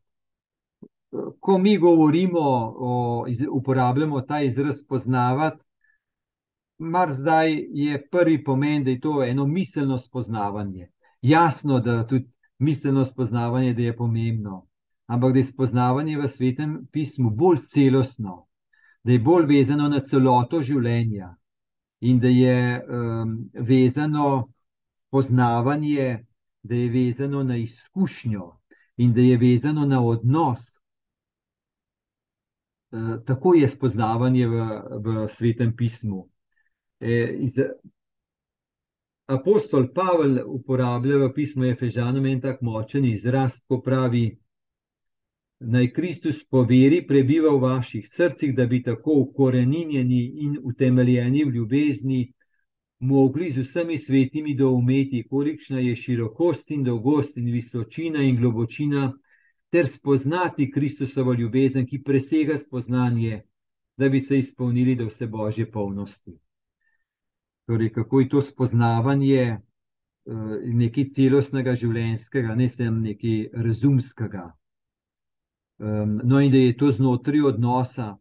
Ko 1.39 1.58
mi 1.58 1.78
govorimo, 1.78 2.39
o, 2.78 3.25
uporabljamo 3.51 4.21
ta 4.21 4.41
izraz 4.41 4.82
spoznavati, 4.82 5.63
mar 6.78 7.13
zdaj 7.13 7.54
je 7.71 8.08
prvi 8.10 8.43
pomen, 8.43 8.84
da 8.84 8.89
je 8.89 8.99
to 8.99 9.23
eno 9.23 9.45
miselno 9.47 9.97
spoznavanje. 9.97 10.91
Jasno, 11.21 11.80
da 11.80 12.08
tudi 12.08 12.28
miselno 12.60 13.06
spoznavanje 13.06 13.75
je 13.78 13.95
pomembno, 13.97 14.65
ampak 15.06 15.34
da 15.34 15.39
je 15.39 15.43
spoznavanje 15.43 16.17
v 16.17 16.28
svetem 16.28 16.88
pismu 16.91 17.30
bolj 17.30 17.58
celostno, 17.58 18.45
da 19.04 19.12
je 19.12 19.19
bolj 19.19 19.45
vezano 19.45 19.88
na 19.88 19.99
celoto 19.99 20.62
življenja 20.62 21.36
in 21.99 22.19
da 22.19 22.28
je 22.28 22.84
um, 22.84 23.49
vezano 23.54 24.49
poznavanje, 25.12 26.26
da 26.63 26.76
je 26.76 26.89
vezano 26.89 27.44
na 27.44 27.58
izkušnjo 27.58 28.52
in 28.98 29.13
da 29.13 29.22
je 29.22 29.38
vezano 29.38 29.86
na 29.86 30.06
odnos. 30.06 30.60
E, 32.91 32.98
tako 33.26 33.54
je 33.56 33.68
spoznavanje 33.68 34.48
v, 34.48 34.82
v 35.06 35.28
svetem 35.30 35.76
pismu. 35.76 36.30
E, 37.00 37.36
iz, 37.39 37.60
apostol 39.26 39.88
Pavel 39.94 40.39
uporablja 40.46 41.18
v 41.18 41.34
pismu 41.34 41.65
Efežanom 41.65 42.26
en 42.26 42.41
tak 42.41 42.62
močen 42.62 43.06
izraz, 43.06 43.62
ko 43.68 43.82
pravi: 43.82 44.38
Naj 45.60 45.91
Kristus 45.94 46.44
po 46.46 46.63
veri 46.63 47.02
prebiva 47.08 47.50
v 47.54 47.62
vaših 47.62 48.08
srcih, 48.10 48.56
da 48.56 48.65
bi 48.65 48.84
tako 48.84 49.22
ukorenjeni 49.22 50.24
in 50.46 50.58
utemeljeni 50.63 51.44
v 51.44 51.56
ljubezni 51.56 52.35
mogli 52.99 53.51
z 53.51 53.62
vsemi 53.62 53.97
svetimi 53.97 54.55
doumeti, 54.55 55.25
kolikšna 55.29 55.79
je 55.79 55.95
širokost 55.95 56.71
in 56.71 56.84
dolgost 56.84 57.38
in 57.38 57.51
visočina 57.51 58.23
in 58.23 58.36
globočina, 58.36 59.13
ter 59.69 59.88
spoznati 59.88 60.71
Kristusovo 60.71 61.34
ljubezen, 61.34 61.86
ki 61.86 62.03
presega 62.03 62.58
spoznanje, 62.58 63.41
da 63.97 64.10
bi 64.10 64.19
se 64.19 64.39
izpolnili 64.39 64.95
do 64.95 65.05
vse 65.05 65.27
božje 65.27 65.71
polnosti. 65.71 66.38
Torej, 67.65 67.89
kako 67.89 68.19
je 68.19 68.29
to 68.29 68.41
spoznavanje 68.41 69.41
eh, 69.41 69.60
nekaj 70.73 71.05
celostnega 71.05 71.75
življenjskega, 71.75 72.55
ne 72.55 72.69
samo 72.69 73.01
nekaj 73.01 73.49
razumskega. 73.53 74.51
Ehm, 75.79 76.19
no, 76.23 76.39
in 76.39 76.51
da 76.51 76.58
je 76.58 76.77
to 76.77 76.91
znotraj 76.91 77.41
odnosa, 77.41 78.15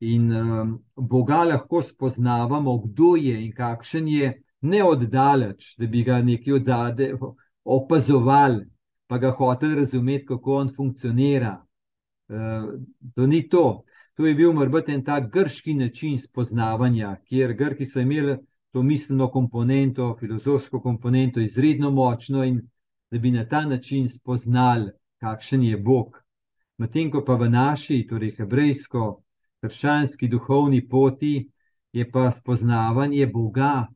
In 0.00 0.30
um, 0.32 0.78
Boga 0.96 1.44
lahko 1.44 1.82
spoznavamo, 1.82 2.78
kdo 2.78 3.16
je 3.16 3.36
in 3.44 3.52
kakšen 3.52 4.08
je, 4.08 4.42
ne 4.60 4.84
oddaleč, 4.84 5.74
da 5.78 5.86
bi 5.86 6.02
ga 6.04 6.22
nekaj 6.22 6.54
od 6.56 6.64
zadaj 6.64 7.12
opazovali, 7.64 8.64
pa 9.06 9.18
ga 9.18 9.30
hoteli 9.30 9.74
razumeti, 9.74 10.26
kako 10.26 10.56
on 10.56 10.72
funkcionira. 10.76 11.58
Uh, 12.28 12.72
to 13.14 13.26
ni 13.26 13.48
to. 13.48 13.82
To 14.16 14.26
je 14.26 14.34
bil 14.34 14.52
morda 14.52 14.82
en 14.92 15.04
tak 15.04 15.30
grški 15.32 15.74
način 15.74 16.18
spoznavanja, 16.18 17.16
kjer 17.24 17.52
Grki 17.56 17.86
so 17.86 18.00
imeli 18.00 18.36
to 18.72 18.82
miselno 18.82 19.28
komponento, 19.28 20.16
filozofsko 20.20 20.80
komponento 20.80 21.40
izredno 21.40 21.90
močno 21.90 22.44
in 22.44 22.60
da 23.10 23.18
bi 23.18 23.30
na 23.30 23.44
ta 23.48 23.64
način 23.66 24.08
spoznali, 24.08 24.90
kakšen 25.20 25.62
je 25.62 25.76
Bog. 25.76 26.22
Medtem 26.78 27.10
ko 27.10 27.24
pa 27.24 27.34
v 27.34 27.48
naši, 27.50 28.06
torej 28.06 28.34
hebrejsko, 28.36 29.22
krščanski 29.60 30.28
duhovni 30.28 30.80
poti 30.88 31.50
je 31.92 32.10
pa 32.10 32.30
spoznavanje 32.32 33.26
Boga, 33.26 33.88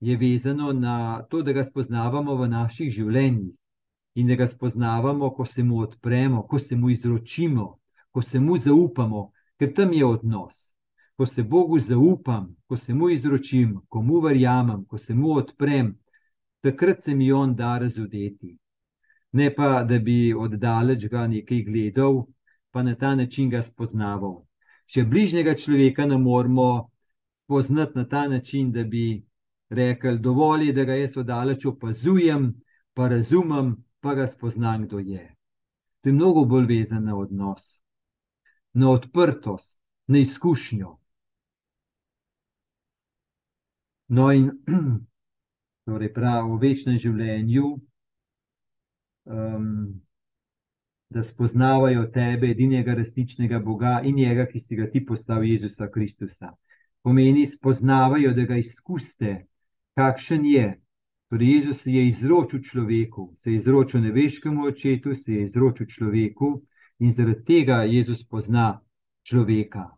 je 0.00 0.16
vezano 0.16 0.72
na 0.72 1.22
to, 1.22 1.42
da 1.42 1.52
ga 1.52 1.64
spoznavamo 1.64 2.36
v 2.36 2.48
naših 2.48 2.92
življenjih 2.94 3.54
in 4.14 4.30
da 4.30 4.36
ga 4.38 4.46
spoznavamo, 4.46 5.30
ko 5.34 5.44
se 5.44 5.62
mu 5.62 5.80
odpremo, 5.82 6.42
ko 6.42 6.58
se 6.58 6.76
mu 6.76 6.90
izročimo, 6.90 7.66
ko 8.12 8.22
se 8.22 8.40
mu 8.40 8.58
zaupamo, 8.58 9.30
ker 9.58 9.74
tam 9.74 9.92
je 9.92 10.06
odnos. 10.06 10.72
Ko 11.18 11.26
se 11.26 11.42
Bogu 11.42 11.78
zaupam, 11.82 12.54
ko 12.66 12.76
se 12.76 12.94
mu 12.94 13.10
izročim, 13.10 13.80
ko 13.88 14.02
mu 14.02 14.20
verjamem, 14.22 14.84
ko 14.84 14.98
se 14.98 15.14
mu 15.14 15.34
odprem, 15.34 15.96
takrat 16.62 17.02
se 17.02 17.14
mi 17.14 17.32
on 17.32 17.56
da 17.58 17.78
razudeti. 17.78 18.56
Ne 19.32 19.50
pa, 19.54 19.82
da 19.82 19.98
bi 19.98 20.34
oddaleč 20.34 21.08
ga 21.10 21.26
nekaj 21.26 21.62
gledal, 21.66 22.26
pa 22.70 22.82
na 22.82 22.94
ta 22.94 23.14
način 23.14 23.50
ga 23.50 23.62
spoznaval 23.62 24.44
še 24.88 25.04
bližnjega 25.04 25.54
človeka 25.54 26.06
ne 26.06 26.18
moremo 26.18 26.90
poznati 27.48 27.98
na 27.98 28.04
ta 28.08 28.28
način, 28.28 28.72
da 28.72 28.84
bi 28.84 29.22
rekli, 29.70 30.18
dovolj 30.18 30.66
je, 30.66 30.72
da 30.72 30.84
ga 30.84 30.96
jaz 30.96 31.16
oddaleč 31.16 31.66
opazujem, 31.66 32.52
pa 32.94 33.08
razumem, 33.08 33.76
pa 34.00 34.14
ga 34.14 34.26
spoznam, 34.26 34.86
kdo 34.86 34.98
je. 34.98 35.34
To 36.00 36.08
je 36.08 36.12
mnogo 36.12 36.44
bolj 36.44 36.66
vezan 36.66 37.04
na 37.04 37.16
odnos, 37.16 37.82
na 38.72 38.90
odprtost, 38.90 39.78
na 40.06 40.18
izkušnjo. 40.18 40.96
No, 44.08 44.32
in 44.32 44.50
torej 45.84 46.12
prav 46.14 46.48
v 46.48 46.60
večnem 46.62 46.96
življenju. 46.98 47.74
Um, 49.28 50.00
da 51.10 51.22
spoznavajo 51.22 52.06
tebe, 52.12 52.50
edinega 52.50 52.94
resničnega 52.94 53.58
Boga 53.58 54.00
in 54.04 54.16
njega, 54.16 54.46
ki 54.46 54.60
si 54.60 54.76
ga 54.76 54.90
ti 54.90 55.04
postavil, 55.06 55.50
Jezusa 55.50 55.88
Kristusa. 55.90 56.52
Pomeni, 57.02 57.46
spoznavajo, 57.46 58.34
da 58.34 58.44
ga 58.44 58.56
izkuste, 58.56 59.46
kakšen 59.96 60.44
je. 60.46 60.80
Torej, 61.28 61.52
Jezus 61.54 61.86
je 61.86 62.06
izročil 62.08 62.62
človeku, 62.62 63.32
se 63.36 63.50
je 63.50 63.56
izročil 63.56 64.00
nebeškemu 64.00 64.64
očetu, 64.64 65.14
se 65.14 65.34
je 65.34 65.42
izročil 65.42 65.86
človeku 65.86 66.62
in 66.98 67.10
zaradi 67.10 67.44
tega 67.44 67.82
Jezus 67.84 68.24
pozna 68.24 68.80
človeka. 69.22 69.88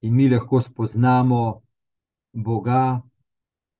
In 0.00 0.14
mi 0.14 0.28
lahko 0.28 0.60
spoznamo 0.60 1.62
Boga 2.32 3.02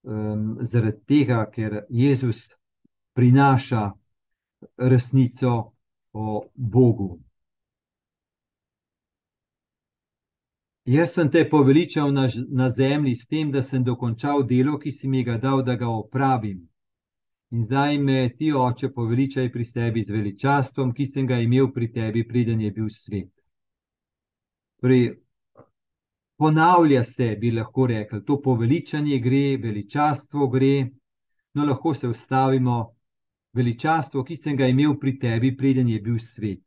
um, 0.02 0.58
zaradi 0.60 1.02
tega, 1.06 1.44
ker 1.50 1.82
Jezus 1.88 2.56
prinaša 3.14 3.90
resnico 4.76 5.72
o 6.12 6.44
Bogu. 6.54 7.18
Jaz 10.84 11.12
sem 11.14 11.28
te 11.30 11.44
poveličal 11.48 12.12
na, 12.12 12.26
na 12.48 12.68
zemlji 12.68 13.14
s 13.14 13.26
tem, 13.26 13.50
da 13.50 13.62
sem 13.62 13.84
dokončal 13.84 14.42
delo, 14.42 14.78
ki 14.78 14.90
si 14.92 15.08
mi 15.08 15.22
ga 15.24 15.36
dal, 15.38 15.62
da 15.62 15.76
ga 15.76 15.88
opravim. 15.88 16.64
In 17.50 17.62
zdaj 17.62 17.98
me 17.98 18.30
ti, 18.38 18.52
oče, 18.52 18.90
poveličaj 18.94 19.52
pri 19.52 19.64
sebi 19.64 20.02
z 20.02 20.14
veličastvom, 20.14 20.94
ki 20.94 21.06
sem 21.06 21.26
ga 21.26 21.38
imel 21.38 21.70
pri 21.74 21.92
tebi, 21.92 22.24
preden 22.26 22.60
je 22.60 22.70
bil 22.70 22.88
svet. 22.90 23.30
Torej, 24.80 25.20
ponavlja 26.38 27.04
se, 27.04 27.36
bi 27.36 27.50
lahko 27.50 27.86
rekli, 27.86 28.24
to 28.24 28.40
poveličanje 28.42 29.18
gre, 29.18 29.44
veličastvo 29.62 30.48
gre, 30.48 30.88
no 31.54 31.66
lahko 31.66 31.94
se 31.94 32.08
ustavimo, 32.08 32.78
veličastvo, 33.52 34.24
ki 34.24 34.36
sem 34.36 34.56
ga 34.56 34.68
imel 34.70 34.96
pri 34.98 35.18
tebi, 35.18 35.54
preden 35.56 35.88
je 35.88 36.00
bil 36.00 36.18
svet. 36.18 36.62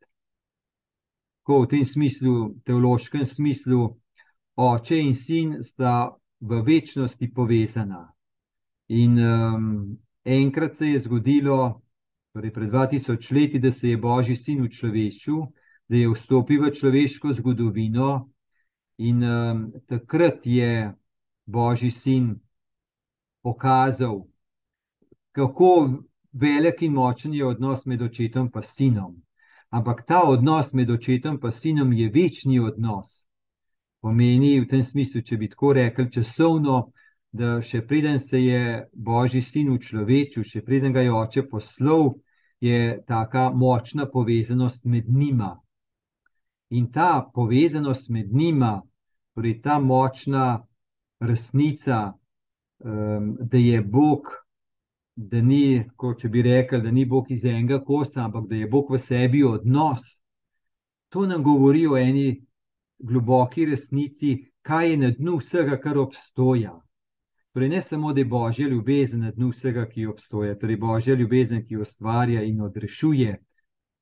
Ko 1.44 1.62
v 1.62 1.68
tem 1.68 1.84
smislu, 1.84 2.54
teološkem 2.64 3.24
smislu, 3.24 3.88
oče 4.56 4.98
in 5.00 5.14
sin 5.14 5.56
sta 5.62 6.14
v 6.40 6.60
večnosti 6.64 7.30
povezana. 7.34 8.06
In 8.88 9.18
um, 9.18 9.98
enkrat 10.24 10.76
se 10.76 10.88
je 10.88 10.98
zgodilo, 10.98 11.82
torej 12.32 12.52
pred 12.52 12.70
2000 12.70 13.32
leti, 13.34 13.58
da 13.58 13.72
se 13.72 13.88
je 13.88 13.96
Božji 13.96 14.36
sin 14.36 14.62
učlovešil, 14.62 15.44
da 15.88 15.96
je 15.96 16.08
vstopil 16.12 16.64
v 16.64 16.72
človeško 16.72 17.32
zgodovino, 17.32 18.28
in 18.98 19.22
um, 19.24 19.72
takrat 19.88 20.46
je 20.46 20.92
Božji 21.46 21.90
sin 21.90 22.40
pokazal, 23.42 24.24
kako 25.32 26.00
velik 26.34 26.82
in 26.82 26.92
močen 26.92 27.34
je 27.34 27.46
odnos 27.46 27.86
med 27.86 28.02
očetom 28.02 28.50
in 28.54 28.62
sinom. 28.62 29.14
Ampak 29.70 30.04
ta 30.06 30.22
odnos 30.22 30.72
med 30.72 30.90
očetom 30.90 31.38
in 31.44 31.52
sinom 31.52 31.92
je 31.92 32.10
večni 32.10 32.58
odnos. 32.60 33.24
Pomeni 34.00 34.60
v 34.60 34.68
tem 34.68 34.82
smislu, 34.82 35.22
če 35.22 35.36
bi 35.36 35.48
tako 35.48 35.72
rekli, 35.72 36.10
časovno 36.10 36.92
da 37.34 37.58
še 37.62 37.80
preden 37.86 38.18
se 38.18 38.38
je 38.44 38.88
Božji 38.92 39.42
sin 39.42 39.72
učlovečil, 39.72 40.44
še 40.44 40.62
preden 40.62 40.92
ga 40.94 41.02
je 41.02 41.12
oče 41.12 41.42
poslal, 41.50 42.12
je 42.62 43.00
taka 43.08 43.48
močna 43.50 44.06
povezanost 44.06 44.84
med 44.84 45.08
njima. 45.10 45.56
In 46.70 46.90
ta 46.92 47.24
povezanost 47.34 48.10
med 48.10 48.30
njima, 48.32 48.82
torej 49.34 49.60
ta 49.62 49.80
močna 49.82 50.62
resnica, 51.20 52.14
um, 52.78 53.34
da 53.40 53.58
je 53.58 53.82
Bog, 53.82 54.30
da 55.16 55.40
ni, 55.42 55.84
kot 55.96 56.20
če 56.20 56.28
bi 56.28 56.42
rekel, 56.42 56.82
da 56.82 56.90
ni 56.90 57.04
Bog 57.06 57.30
iz 57.30 57.44
enega 57.44 57.78
kosa, 57.84 58.24
ampak 58.24 58.48
da 58.50 58.56
je 58.56 58.68
Bog 58.68 58.90
v 58.90 58.98
sebi 58.98 59.44
odnos. 59.44 60.08
To 61.14 61.26
nam 61.26 61.42
govori 61.42 61.86
o 61.86 61.96
eni 61.96 62.42
globoki 62.98 63.66
resnici, 63.70 64.34
kaj 64.62 64.90
je 64.90 64.96
na 64.96 65.10
dnu 65.10 65.38
vsega, 65.38 65.78
kar 65.80 65.98
obstoja. 65.98 66.74
Torej, 67.54 67.68
ne 67.68 67.80
samo, 67.82 68.12
da 68.12 68.20
je 68.20 68.24
božja 68.24 68.68
ljubezen 68.68 69.20
na 69.20 69.30
dnu 69.30 69.52
vsega, 69.52 69.86
ki 69.86 70.06
obstoja, 70.10 70.58
torej 70.58 70.76
božja 70.76 71.14
ljubezen, 71.14 71.62
ki 71.66 71.76
ustvarja 71.76 72.42
in 72.42 72.60
odrešuje, 72.60 73.36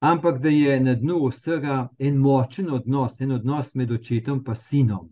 ampak 0.01 0.41
da 0.41 0.49
je 0.49 0.81
na 0.81 0.95
dnu 0.95 1.27
vsega 1.29 1.89
en 1.99 2.17
močen 2.17 2.71
odnos, 2.73 3.21
en 3.21 3.33
odnos 3.33 3.75
med 3.75 3.93
očetom 3.93 4.45
in 4.49 4.57
sinom. 4.57 5.11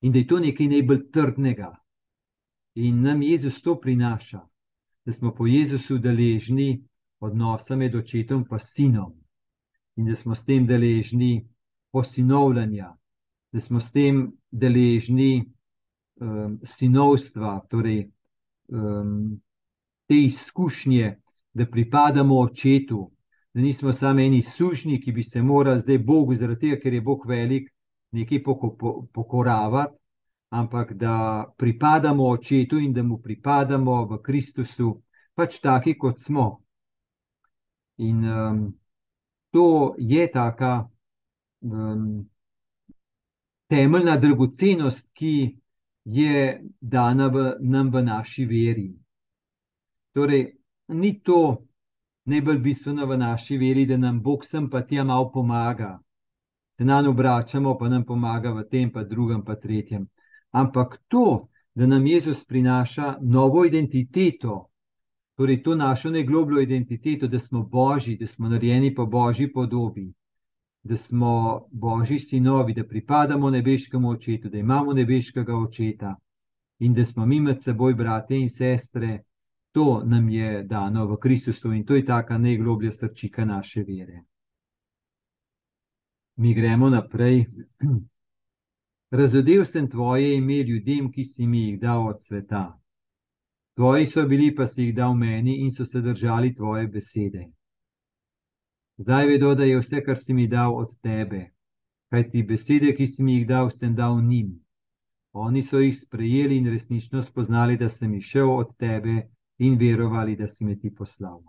In 0.00 0.12
da 0.12 0.18
je 0.18 0.26
to 0.26 0.38
nekaj 0.38 0.68
najbolj 0.68 1.10
trdnega. 1.10 1.72
In 2.74 3.02
nam 3.02 3.22
Jezus 3.22 3.62
to 3.62 3.80
prinaša, 3.80 4.46
da 5.06 5.12
smo 5.12 5.34
po 5.34 5.46
Jezusu 5.46 5.98
deležni 5.98 6.82
odnosa 7.20 7.76
med 7.76 7.94
očetom 7.94 8.44
in 8.50 8.58
sinom, 8.58 9.12
in 9.96 10.06
da 10.06 10.14
smo 10.14 10.34
s 10.34 10.44
tem 10.44 10.66
deležni 10.66 11.46
posinovljanja, 11.92 12.90
da 13.52 13.60
smo 13.60 13.80
s 13.80 13.92
tem 13.92 14.32
deležni 14.50 15.46
um, 16.20 16.58
sinovstva, 16.64 17.66
torej 17.70 18.10
um, 18.68 19.40
te 20.08 20.18
izkušnje, 20.24 21.16
da 21.54 21.66
pripadamo 21.66 22.40
očetu, 22.40 23.10
da 23.54 23.60
nismo 23.60 23.92
samo 23.92 24.20
eni 24.20 24.42
sužnji, 24.42 25.00
ki 25.00 25.12
bi 25.12 25.22
se 25.22 25.42
morali 25.42 25.80
zdaj 25.80 25.98
Bogu, 25.98 26.34
zaradi 26.34 26.60
tega, 26.60 26.80
ker 26.82 26.94
je 26.94 27.00
Bog 27.00 27.24
velik, 27.26 27.70
nekaj 28.12 28.42
pokoravati, 29.14 29.96
ampak 30.48 30.92
da 30.92 31.44
pripadamo 31.56 32.28
očetu 32.28 32.78
in 32.78 32.92
da 32.92 33.02
mu 33.02 33.18
pripadamo 33.18 34.04
v 34.06 34.22
Kristusu, 34.22 35.02
pač 35.34 35.60
taki, 35.60 35.98
kot 35.98 36.20
smo. 36.20 36.62
In 37.98 38.24
um, 38.24 38.78
to 39.50 39.94
je 39.98 40.30
taka 40.32 40.88
um, 41.60 42.28
temeljna 43.68 44.16
dragocenost, 44.16 45.10
ki 45.14 45.58
je 46.04 46.62
dana 46.80 47.28
v, 47.28 47.52
nam 47.60 47.90
v 47.90 48.02
naši 48.02 48.44
veri. 48.46 48.90
Torej, 50.14 50.52
ni 50.88 51.18
to 51.22 51.66
najbolj 52.24 52.58
bistveno 52.58 53.06
v 53.06 53.18
naši 53.18 53.58
veri, 53.58 53.86
da 53.86 53.96
nam 53.96 54.22
Bog 54.22 54.44
sem 54.44 54.70
pa 54.70 54.82
tja 54.82 55.04
malo 55.04 55.30
pomaga, 55.32 55.98
se 56.78 56.84
nam 56.84 57.08
obračamo, 57.08 57.76
pa 57.78 57.88
nam 57.88 58.04
pomaga 58.04 58.52
v 58.52 58.64
tem, 58.70 58.92
pa 58.92 59.02
drugem, 59.02 59.42
pa 59.44 59.56
tretjem. 59.56 60.06
Ampak 60.56 61.02
to, 61.08 61.48
da 61.74 61.86
nam 61.86 62.06
Jezus 62.06 62.44
prinaša 62.44 63.16
novo 63.20 63.64
identiteto, 63.64 64.70
torej 65.36 65.62
to 65.62 65.74
našo 65.74 66.10
najglobljo 66.10 66.60
identiteto, 66.60 67.28
da 67.28 67.38
smo 67.38 67.62
božji, 67.62 68.16
da 68.16 68.26
smo 68.26 68.48
narejeni 68.48 68.94
po 68.94 69.06
božji 69.06 69.52
podobi, 69.52 70.06
da 70.82 70.96
smo 70.96 71.66
božji 71.70 72.18
sinovi, 72.18 72.74
da 72.74 72.86
pripadamo 72.88 73.50
nebeškemu 73.50 74.08
očetu, 74.08 74.48
da 74.48 74.58
imamo 74.58 74.92
nebeškega 74.92 75.56
očeta 75.56 76.14
in 76.78 76.94
da 76.94 77.04
smo 77.04 77.26
mi 77.26 77.40
med 77.40 77.62
seboj, 77.62 77.94
brate 77.94 78.38
in 78.38 78.48
sestre, 78.50 79.22
to 79.72 80.02
nam 80.04 80.28
je 80.28 80.62
dano 80.62 81.06
v 81.06 81.20
Kristusu 81.20 81.72
in 81.72 81.84
to 81.84 81.94
je 81.94 82.06
taka 82.06 82.38
najgloblja 82.38 82.92
srčika 82.92 83.44
naše 83.44 83.84
vere. 83.84 84.22
Mi 86.36 86.54
gremo 86.54 86.90
naprej. 86.90 87.44
Razodel 89.10 89.64
sem 89.64 89.90
tvoje 89.90 90.36
ime 90.36 90.62
ljudem, 90.62 91.12
ki 91.12 91.24
si 91.24 91.46
mi 91.46 91.60
jih 91.60 91.80
dal 91.80 92.08
od 92.08 92.22
sveta. 92.22 92.80
Tvoji 93.76 94.06
so 94.06 94.26
bili, 94.26 94.54
pa 94.54 94.66
si 94.66 94.82
jih 94.82 94.94
dal 94.94 95.14
meni 95.14 95.60
in 95.62 95.70
so 95.70 95.84
se 95.84 96.00
držali 96.00 96.54
tvoje 96.54 96.86
besede. 96.86 97.50
Zdaj 98.96 99.26
vedo, 99.26 99.54
da 99.54 99.64
je 99.64 99.78
vse, 99.78 100.02
kar 100.02 100.18
si 100.18 100.34
mi 100.34 100.46
dal 100.48 100.74
od 100.74 100.96
tebe, 101.00 101.52
kaj 102.10 102.30
ti 102.30 102.42
besede, 102.42 102.94
ki 102.96 103.06
si 103.06 103.22
mi 103.22 103.36
jih 103.36 103.46
dal, 103.46 103.70
sem 103.70 103.94
dal 103.94 104.18
njim. 104.22 104.56
Oni 105.32 105.62
so 105.62 105.78
jih 105.78 105.94
sprejeli 105.98 106.56
in 106.56 106.66
resnično 106.72 107.22
spoznali, 107.22 107.76
da 107.76 107.88
sem 107.88 108.14
išel 108.14 108.50
od 108.50 108.74
tebe 108.76 109.28
in 109.58 109.78
verovali, 109.78 110.36
da 110.36 110.48
si 110.48 110.64
me 110.64 110.78
ti 110.78 110.90
poslal. 110.94 111.42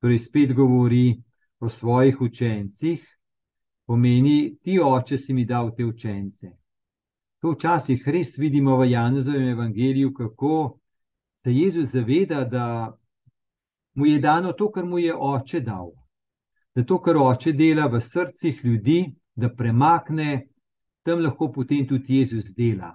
Torej, 0.00 0.18
spet 0.18 0.54
govori 0.56 1.22
o 1.60 1.68
svojih 1.68 2.20
učencih, 2.20 3.19
pomeni, 3.90 4.56
ti 4.62 4.78
oče 4.78 5.18
si 5.18 5.34
mi 5.34 5.44
dal 5.44 5.72
te 5.74 5.84
učence. 5.84 6.52
To 7.42 7.56
včasih 7.56 8.06
res 8.06 8.36
vidimo 8.38 8.76
v 8.78 8.90
Janezovem 8.92 9.48
evangeliju, 9.56 10.12
kako 10.14 10.78
se 11.34 11.52
Jezus 11.52 11.90
zaveda, 11.90 12.44
da 12.44 12.66
mu 13.94 14.06
je 14.06 14.20
dano 14.20 14.52
to, 14.52 14.70
kar 14.70 14.84
mu 14.84 14.98
je 14.98 15.14
oče 15.14 15.60
dal 15.66 15.90
da 16.74 16.84
to, 16.84 17.00
kar 17.02 17.16
oče 17.16 17.52
dela 17.52 17.86
v 17.86 18.00
srcih 18.00 18.64
ljudi, 18.64 19.14
da 19.34 19.50
premakne, 19.54 20.46
tam 21.02 21.22
lahko 21.24 21.50
potem 21.52 21.86
tudi 21.88 22.20
Jezus 22.20 22.54
dela. 22.54 22.92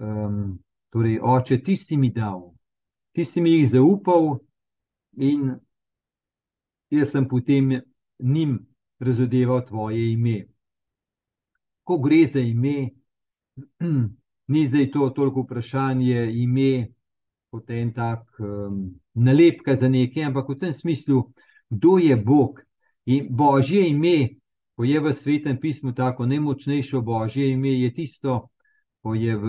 Um, 0.00 0.58
torej, 0.90 1.18
oče, 1.22 1.60
ti 1.62 1.76
si 1.76 1.96
mi 1.96 2.10
dal, 2.10 2.40
ti 3.12 3.24
si 3.24 3.40
mi 3.40 3.52
jih 3.58 3.68
zaupal, 3.74 4.38
in 5.16 5.52
jaz 6.90 7.12
sem 7.12 7.26
potem 7.28 7.74
njim 8.18 8.58
razodeval 9.00 9.66
tvoje 9.66 10.12
ime. 10.12 10.46
Ko 11.84 11.98
gre 11.98 12.26
za 12.26 12.40
ime, 12.40 12.90
ni 14.52 14.66
zdaj 14.66 14.90
to 14.90 15.10
toliko 15.10 15.42
vprašanje 15.42 16.30
ime. 16.32 16.88
Kot 17.50 17.70
en 17.70 17.92
tak 17.92 18.28
um, 18.38 18.94
nalepka 19.14 19.74
za 19.74 19.88
nekaj, 19.88 20.28
ampak 20.28 20.48
v 20.48 20.58
tem 20.58 20.72
smislu, 20.72 21.24
kdo 21.70 21.98
je 21.98 22.16
Bog. 22.16 22.60
In 23.06 23.26
Božje 23.30 23.88
ime, 23.88 24.36
ko 24.76 24.84
je 24.84 25.00
v 25.00 25.12
svetem 25.12 25.58
pismu 25.60 25.92
tako 25.92 26.26
najmočnejše 26.26 27.00
Božje 27.00 27.50
ime, 27.50 27.72
je 27.80 27.90
tisto, 27.94 28.50
ko 29.02 29.14
je 29.14 29.36
v 29.36 29.46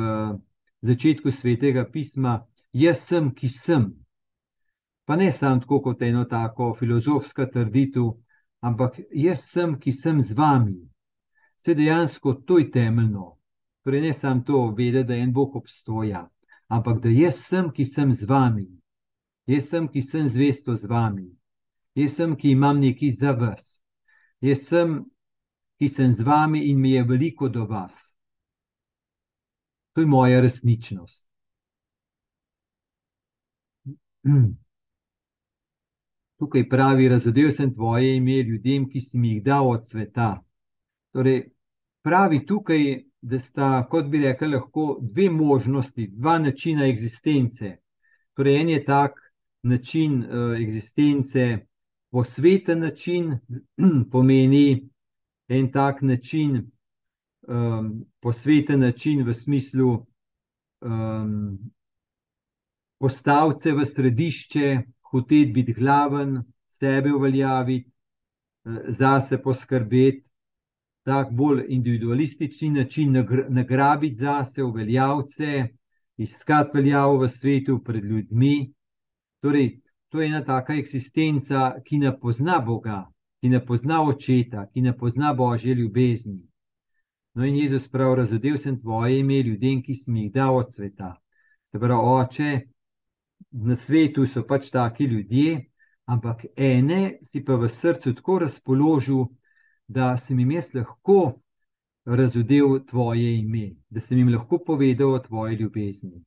začetku 0.82 1.32
svetega 1.32 1.86
pisma, 1.86 2.42
jaz 2.74 3.06
sem, 3.06 3.30
ki 3.30 3.50
sem. 3.50 3.92
Pa 5.06 5.16
ne 5.16 5.32
samo 5.32 5.62
tako 5.62 5.82
kot 5.82 6.02
eno 6.02 6.26
tako 6.26 6.74
filozofska 6.74 7.46
trditev, 7.54 8.16
ampak 8.62 9.00
jaz 9.12 9.44
sem, 9.50 9.76
ki 9.80 9.92
sem 9.92 10.22
z 10.22 10.38
vami. 10.38 10.80
Vse 11.58 11.76
dejansko 11.76 12.34
to 12.46 12.60
je 12.60 12.72
temeljno. 12.72 13.36
Torej, 13.84 14.02
ne 14.02 14.14
samo 14.14 14.44
to, 14.46 14.64
vedeti, 14.78 15.08
da 15.08 15.18
en 15.18 15.34
Bog 15.34 15.56
obstoja, 15.56 16.28
ampak 16.68 17.02
da 17.02 17.10
jaz 17.10 17.42
sem, 17.42 17.70
ki 17.74 17.86
sem 17.86 18.14
z 18.14 18.30
vami. 18.30 18.68
Jaz 19.50 19.70
sem, 19.70 19.88
ki 19.88 20.02
sem 20.02 20.28
zvesto 20.30 20.76
z 20.76 20.86
vami 20.86 21.32
jaz 21.96 22.16
sem, 22.16 22.36
ki 22.36 22.52
imam 22.52 22.80
nekaj 22.80 23.12
za 23.12 23.32
vas, 23.32 23.82
jaz 24.42 24.68
sem, 24.68 25.06
ki 25.80 25.90
sem 25.90 26.14
z 26.14 26.24
vami 26.24 26.64
in 26.70 26.80
mi 26.80 26.92
je 26.92 27.04
veliko 27.04 27.50
do 27.50 27.66
vas. 27.66 28.16
To 29.94 30.02
je 30.02 30.08
moja 30.08 30.42
resničnost. 30.42 31.28
Tukaj 36.42 36.64
pravi, 36.70 37.08
razodel 37.10 37.52
sem 37.54 37.70
tvoje 37.74 38.16
ime 38.18 38.40
ljudem, 38.42 38.88
ki 38.90 39.02
si 39.02 39.20
mi 39.22 39.36
jih 39.36 39.44
dal 39.46 39.68
od 39.70 39.84
sveta. 39.88 40.30
Torej, 41.14 41.44
pravi 42.02 42.40
tukaj, 42.50 42.86
da 43.22 43.40
sta, 43.40 43.68
kot 43.90 44.08
bi 44.10 44.24
rekel, 44.24 44.56
lahko 44.56 44.86
dve 45.02 45.28
možnosti, 45.30 46.08
dva 46.18 46.40
načina 46.42 46.88
eksistence. 46.90 47.76
Torej, 48.34 48.58
en 48.62 48.72
je 48.74 48.80
tak 48.86 49.20
način 49.64 50.16
uh, 50.24 50.56
eksistence, 50.58 51.46
posveten 52.10 52.80
način, 52.88 53.36
pomeni 54.12 54.90
en 55.48 55.70
tak 55.72 56.02
način, 56.02 56.58
um, 57.48 57.92
posveten 58.20 58.80
način 58.80 59.22
v 59.28 59.34
smislu 59.34 59.92
um, 60.82 61.60
postaviti 62.98 63.62
se 63.62 63.72
v 63.74 63.86
središče, 63.86 64.66
hoteti 65.12 65.52
biti 65.52 65.74
glaven, 65.74 66.44
sebe 66.70 67.14
uveljaviti, 67.14 67.92
eh, 68.66 68.82
zase 68.88 69.42
poskrbeti, 69.42 70.24
tako 71.04 71.32
bolj 71.34 71.66
individualistični 71.68 72.70
način, 72.70 73.26
nagrabiti 73.50 74.26
uveljaviti 74.64 75.32
se, 75.32 75.68
iskati 76.18 76.70
veljavo 76.74 77.18
v 77.18 77.30
svetu 77.30 77.84
pred 77.84 78.04
ljudmi. 78.04 78.74
Torej, 79.42 79.80
to 80.10 80.22
je 80.22 80.28
ena 80.28 80.44
taka 80.46 80.74
eksistenca, 80.74 81.74
ki 81.86 81.98
ne 81.98 82.20
pozna 82.20 82.60
Boga, 82.60 83.06
ki 83.42 83.50
ne 83.50 83.66
pozna 83.66 84.04
očeta, 84.04 84.68
ki 84.74 84.82
ne 84.82 84.98
pozna 84.98 85.34
božje 85.34 85.74
ljubezni. 85.74 86.42
No, 87.34 87.46
in 87.46 87.56
Jezus 87.56 87.88
pravi: 87.88 88.16
Razodel 88.16 88.58
sem 88.58 88.80
tvoje 88.82 89.20
ime 89.20 89.42
ljudem, 89.42 89.82
ki 89.82 89.96
si 89.96 90.12
jih 90.12 90.32
dal 90.34 90.58
od 90.58 90.74
sveta. 90.74 91.16
Se 91.64 91.80
pravi, 91.80 92.02
oče, 92.04 92.62
na 93.52 93.76
svetu 93.76 94.26
so 94.26 94.44
pač 94.48 94.70
taki 94.72 95.06
ljudje, 95.06 95.66
ampak 96.06 96.46
ene 96.56 97.20
si 97.24 97.44
pa 97.46 97.56
v 97.56 97.70
srcu 97.70 98.14
tako 98.16 98.40
razpoložil, 98.40 99.26
da 99.88 100.18
sem 100.18 100.40
jim 100.40 100.52
jaz 100.52 100.74
lahko 100.74 101.42
razudel 102.06 102.80
tvoje 102.88 103.38
ime, 103.38 103.76
da 103.90 104.00
sem 104.00 104.18
jim 104.18 104.32
lahko 104.34 104.60
povedal 104.66 105.14
o 105.14 105.20
tvoji 105.20 105.58
ljubezni. 105.58 106.24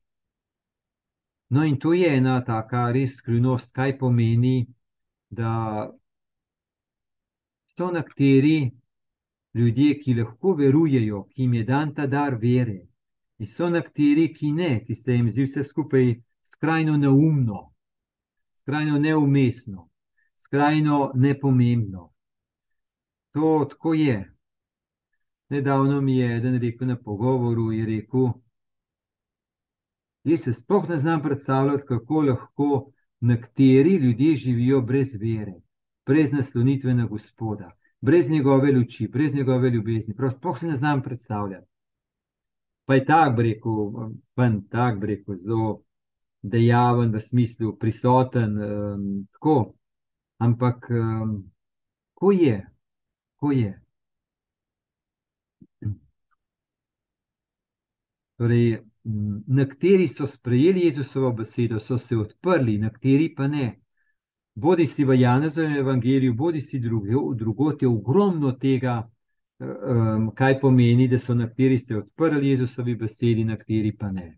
No, 1.49 1.63
in 1.63 1.77
to 1.79 1.93
je 1.93 2.09
ena 2.17 2.43
taka 2.45 2.91
res 2.91 3.17
skrivnost, 3.17 3.73
kaj 3.73 3.97
pomeni, 3.97 4.65
da 5.29 5.91
so 7.75 7.91
nekateri 7.91 8.71
ljudje, 9.53 9.99
ki 9.99 10.13
lahko 10.13 10.55
verujejo, 10.57 11.23
ki 11.33 11.41
jim 11.43 11.53
je 11.53 11.63
dan 11.63 11.93
ta 11.93 12.07
dar 12.07 12.37
vere, 12.41 12.79
in 13.39 13.47
so 13.47 13.69
nekateri, 13.69 14.31
ki 14.33 14.51
ne, 14.51 14.71
ki 14.85 14.95
se 14.95 15.17
jim 15.17 15.29
zdi 15.29 15.45
vse 15.45 15.63
skupaj 15.63 16.15
skrajno 16.45 16.97
neumno, 16.97 17.73
skrajno 18.53 18.99
neumestno, 18.99 19.89
skrajno 20.35 21.11
nepomembno. 21.15 22.11
To 23.31 23.65
tako 23.69 23.93
je. 23.93 24.31
Nedavno 25.49 26.01
mi 26.01 26.17
je 26.17 26.37
eden 26.37 26.59
rekel 26.61 26.87
na 26.87 26.95
pogovoru, 26.97 27.71
je 27.71 27.85
rekel, 27.85 28.29
jaz 30.23 30.41
se 30.41 30.53
sploh 30.53 30.89
ne 30.89 30.97
znam 30.97 31.21
predstavljati, 31.21 31.83
kako 31.87 32.21
lahko 32.21 32.91
nekateri 33.19 33.95
ljudje 33.95 34.35
živijo 34.35 34.81
brez 34.81 35.15
vere, 35.21 35.53
brez 36.05 36.31
naslonitve 36.31 36.93
na 36.93 37.05
Gospoda, 37.05 37.71
brez 38.01 38.29
njegove 38.29 38.71
luči, 38.71 39.07
brez 39.07 39.35
njegove 39.35 39.69
ljubezni. 39.69 40.15
Prav 40.15 40.31
sploh 40.31 40.63
ne 40.63 40.75
znam 40.75 41.01
predstavljati. 41.01 41.67
Pa 42.85 42.95
je 42.95 43.05
tak, 43.05 43.39
rekel, 43.39 44.09
ven, 44.35 44.67
tak, 44.69 45.03
rekel, 45.03 45.35
zelo 45.35 45.84
dejaven, 46.49 47.11
v 47.11 47.21
smislu 47.21 47.77
prisoten. 47.77 48.57
Um, 48.57 49.27
tako. 49.31 49.73
Ampak, 50.37 50.89
um, 50.89 51.51
ko 52.13 52.31
je, 52.31 52.59
ko 53.35 53.51
je. 53.51 53.71
Torej, 58.35 58.83
nekateri 59.47 60.07
so 60.07 60.27
sprejeli 60.27 60.85
Jezusovo 60.85 61.31
besedo, 61.31 61.79
so 61.79 61.97
se 61.97 62.17
odprli, 62.17 62.77
nekateri 62.77 63.29
pa 63.35 63.47
ne. 63.47 63.79
Bodi 64.55 64.87
si 64.87 65.05
v 65.05 65.15
Janezovem 65.19 65.77
evangeliju, 65.77 66.33
bodi 66.33 66.61
si 66.61 66.79
drugot, 66.79 67.81
je 67.81 67.87
ogromno 67.87 68.51
tega, 68.51 69.09
um, 69.59 70.31
kaj 70.35 70.59
pomeni, 70.59 71.07
da 71.07 71.19
so 71.19 71.33
nekateri 71.33 71.79
se 71.79 71.97
odprli 71.97 72.49
Jezusovi 72.49 72.95
besedi, 72.95 73.43
nekateri 73.43 73.95
pa 73.97 74.11
ne 74.11 74.33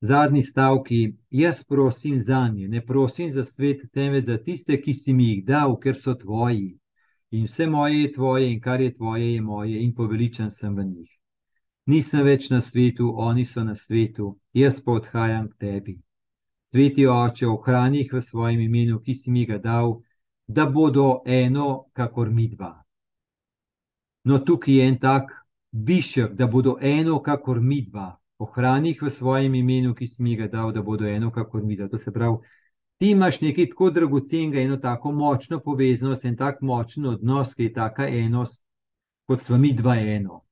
zadnji 0.00 0.42
stavki, 0.42 1.16
jaz 1.30 1.64
prosim 1.64 2.18
za 2.18 2.48
nje, 2.48 2.68
ne 2.68 2.86
prosim 2.86 3.30
za 3.30 3.44
svet, 3.44 3.80
temveč 3.92 4.26
za 4.26 4.38
tiste, 4.38 4.80
ki 4.82 4.94
si 4.94 5.12
mi 5.12 5.28
jih 5.28 5.44
dal, 5.44 5.76
ker 5.80 5.96
so 5.96 6.14
tvoji. 6.14 6.78
In 7.30 7.44
vse 7.44 7.66
moje 7.66 8.02
je 8.02 8.12
tvoje, 8.12 8.52
in 8.52 8.60
kar 8.60 8.80
je 8.80 8.92
tvoje, 8.92 9.34
je 9.34 9.40
moje, 9.40 9.82
in 9.82 9.94
poveličen 9.94 10.50
sem 10.50 10.76
v 10.76 10.84
njih. 10.84 11.10
Nisem 11.86 12.24
več 12.24 12.50
na 12.50 12.60
svetu, 12.60 13.12
oni 13.16 13.44
so 13.44 13.64
na 13.64 13.74
svetu, 13.74 14.38
jaz 14.52 14.80
pa 14.84 14.92
odhajam 14.92 15.48
k 15.48 15.56
tebi. 15.58 15.98
Sveti 16.62 17.06
oče, 17.06 17.46
ohrani 17.46 17.98
jih 17.98 18.12
v 18.12 18.20
svojem 18.20 18.60
imenu, 18.60 19.00
ki 19.00 19.14
si 19.14 19.30
mi 19.30 19.46
ga 19.46 19.58
dal, 19.58 20.00
da 20.46 20.66
bodo 20.66 21.22
eno, 21.26 21.88
kakor 21.92 22.30
mi 22.30 22.48
dva. 22.48 22.74
No, 24.24 24.38
tukaj 24.38 24.74
je 24.74 24.88
en 24.88 24.98
tak 24.98 25.32
bišek, 25.72 26.34
da 26.34 26.46
bodo 26.46 26.76
eno, 26.80 27.20
kakor 27.22 27.60
mi 27.60 27.82
dva 27.82 28.17
ohrani 28.38 28.88
jih 28.88 29.02
v 29.02 29.10
svojem 29.10 29.54
imenu, 29.54 29.94
ki 29.94 30.06
si 30.06 30.22
mi 30.22 30.36
ga 30.36 30.48
dal, 30.48 30.72
da 30.72 30.82
bodo 30.82 31.06
eno, 31.06 31.30
kakor 31.30 31.62
mi. 31.62 31.76
To 31.76 31.98
se 31.98 32.12
pravi, 32.12 32.38
ti 32.98 33.10
imaš 33.10 33.40
nekaj 33.40 33.70
tako 33.70 33.90
dragocenega, 33.90 34.60
eno 34.60 34.76
tako 34.76 35.12
močno 35.12 35.60
povezanost 35.60 36.24
in 36.24 36.36
tako 36.36 36.66
močen 36.66 37.06
odnos, 37.06 37.54
ki 37.54 37.68
je 37.68 37.72
taka 37.72 38.08
enost, 38.08 38.64
kot 39.26 39.42
smo 39.42 39.58
mi 39.58 39.72
dva 39.72 39.96
eno. 39.96 40.44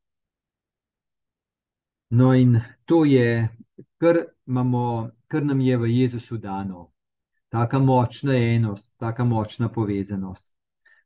No, 2.11 2.35
in 2.35 2.61
to 2.85 3.05
je, 3.05 3.49
kar, 3.99 4.19
imamo, 4.47 5.11
kar 5.27 5.45
nam 5.45 5.61
je 5.61 5.77
v 5.77 5.91
Jezusu 5.91 6.39
dano. 6.39 6.91
Taka 7.49 7.79
močna 7.79 8.37
enost, 8.37 8.95
taka 8.97 9.25
močna 9.25 9.69
povezanost. 9.69 10.55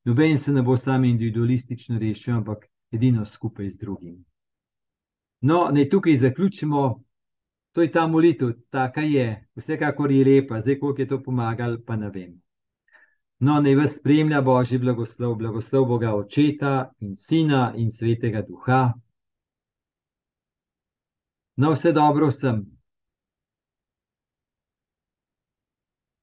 Noben 0.05 0.39
se 0.39 0.53
ne 0.53 0.63
bo 0.63 0.77
sam 0.77 1.05
individualistično 1.05 1.99
rešil, 1.99 2.37
ampak 2.37 2.67
edino 2.91 3.25
skupaj 3.25 3.69
z 3.69 3.79
drugim. 3.79 4.25
No, 5.41 5.69
naj 5.73 5.89
tukaj 5.89 6.17
zaključimo. 6.17 7.03
To 7.73 7.83
je 7.83 7.93
ta 7.93 8.07
molitev, 8.07 8.53
taka 8.71 9.01
je, 9.01 9.49
vsekakor 9.57 10.11
je 10.11 10.25
lepa, 10.25 10.61
zdaj 10.61 10.79
koliko 10.79 11.03
je 11.03 11.09
to 11.09 11.23
pomagalo, 11.23 11.79
pa 11.87 11.97
ne 11.97 12.11
vem. 12.11 12.41
No, 13.39 13.61
naj 13.61 13.75
vas 13.75 13.95
spremlja 13.97 14.41
Božji 14.41 14.79
blagoslov, 14.79 15.35
blagoslov 15.35 15.87
Boga 15.89 16.15
Očeta 16.15 16.91
in 17.01 17.17
Sina 17.17 17.73
in 17.77 17.91
Svetega 17.91 18.43
Duha. 18.43 18.93
No, 21.57 21.73
vse 21.73 21.93
dobro 21.93 22.29
vsem. 22.29 22.80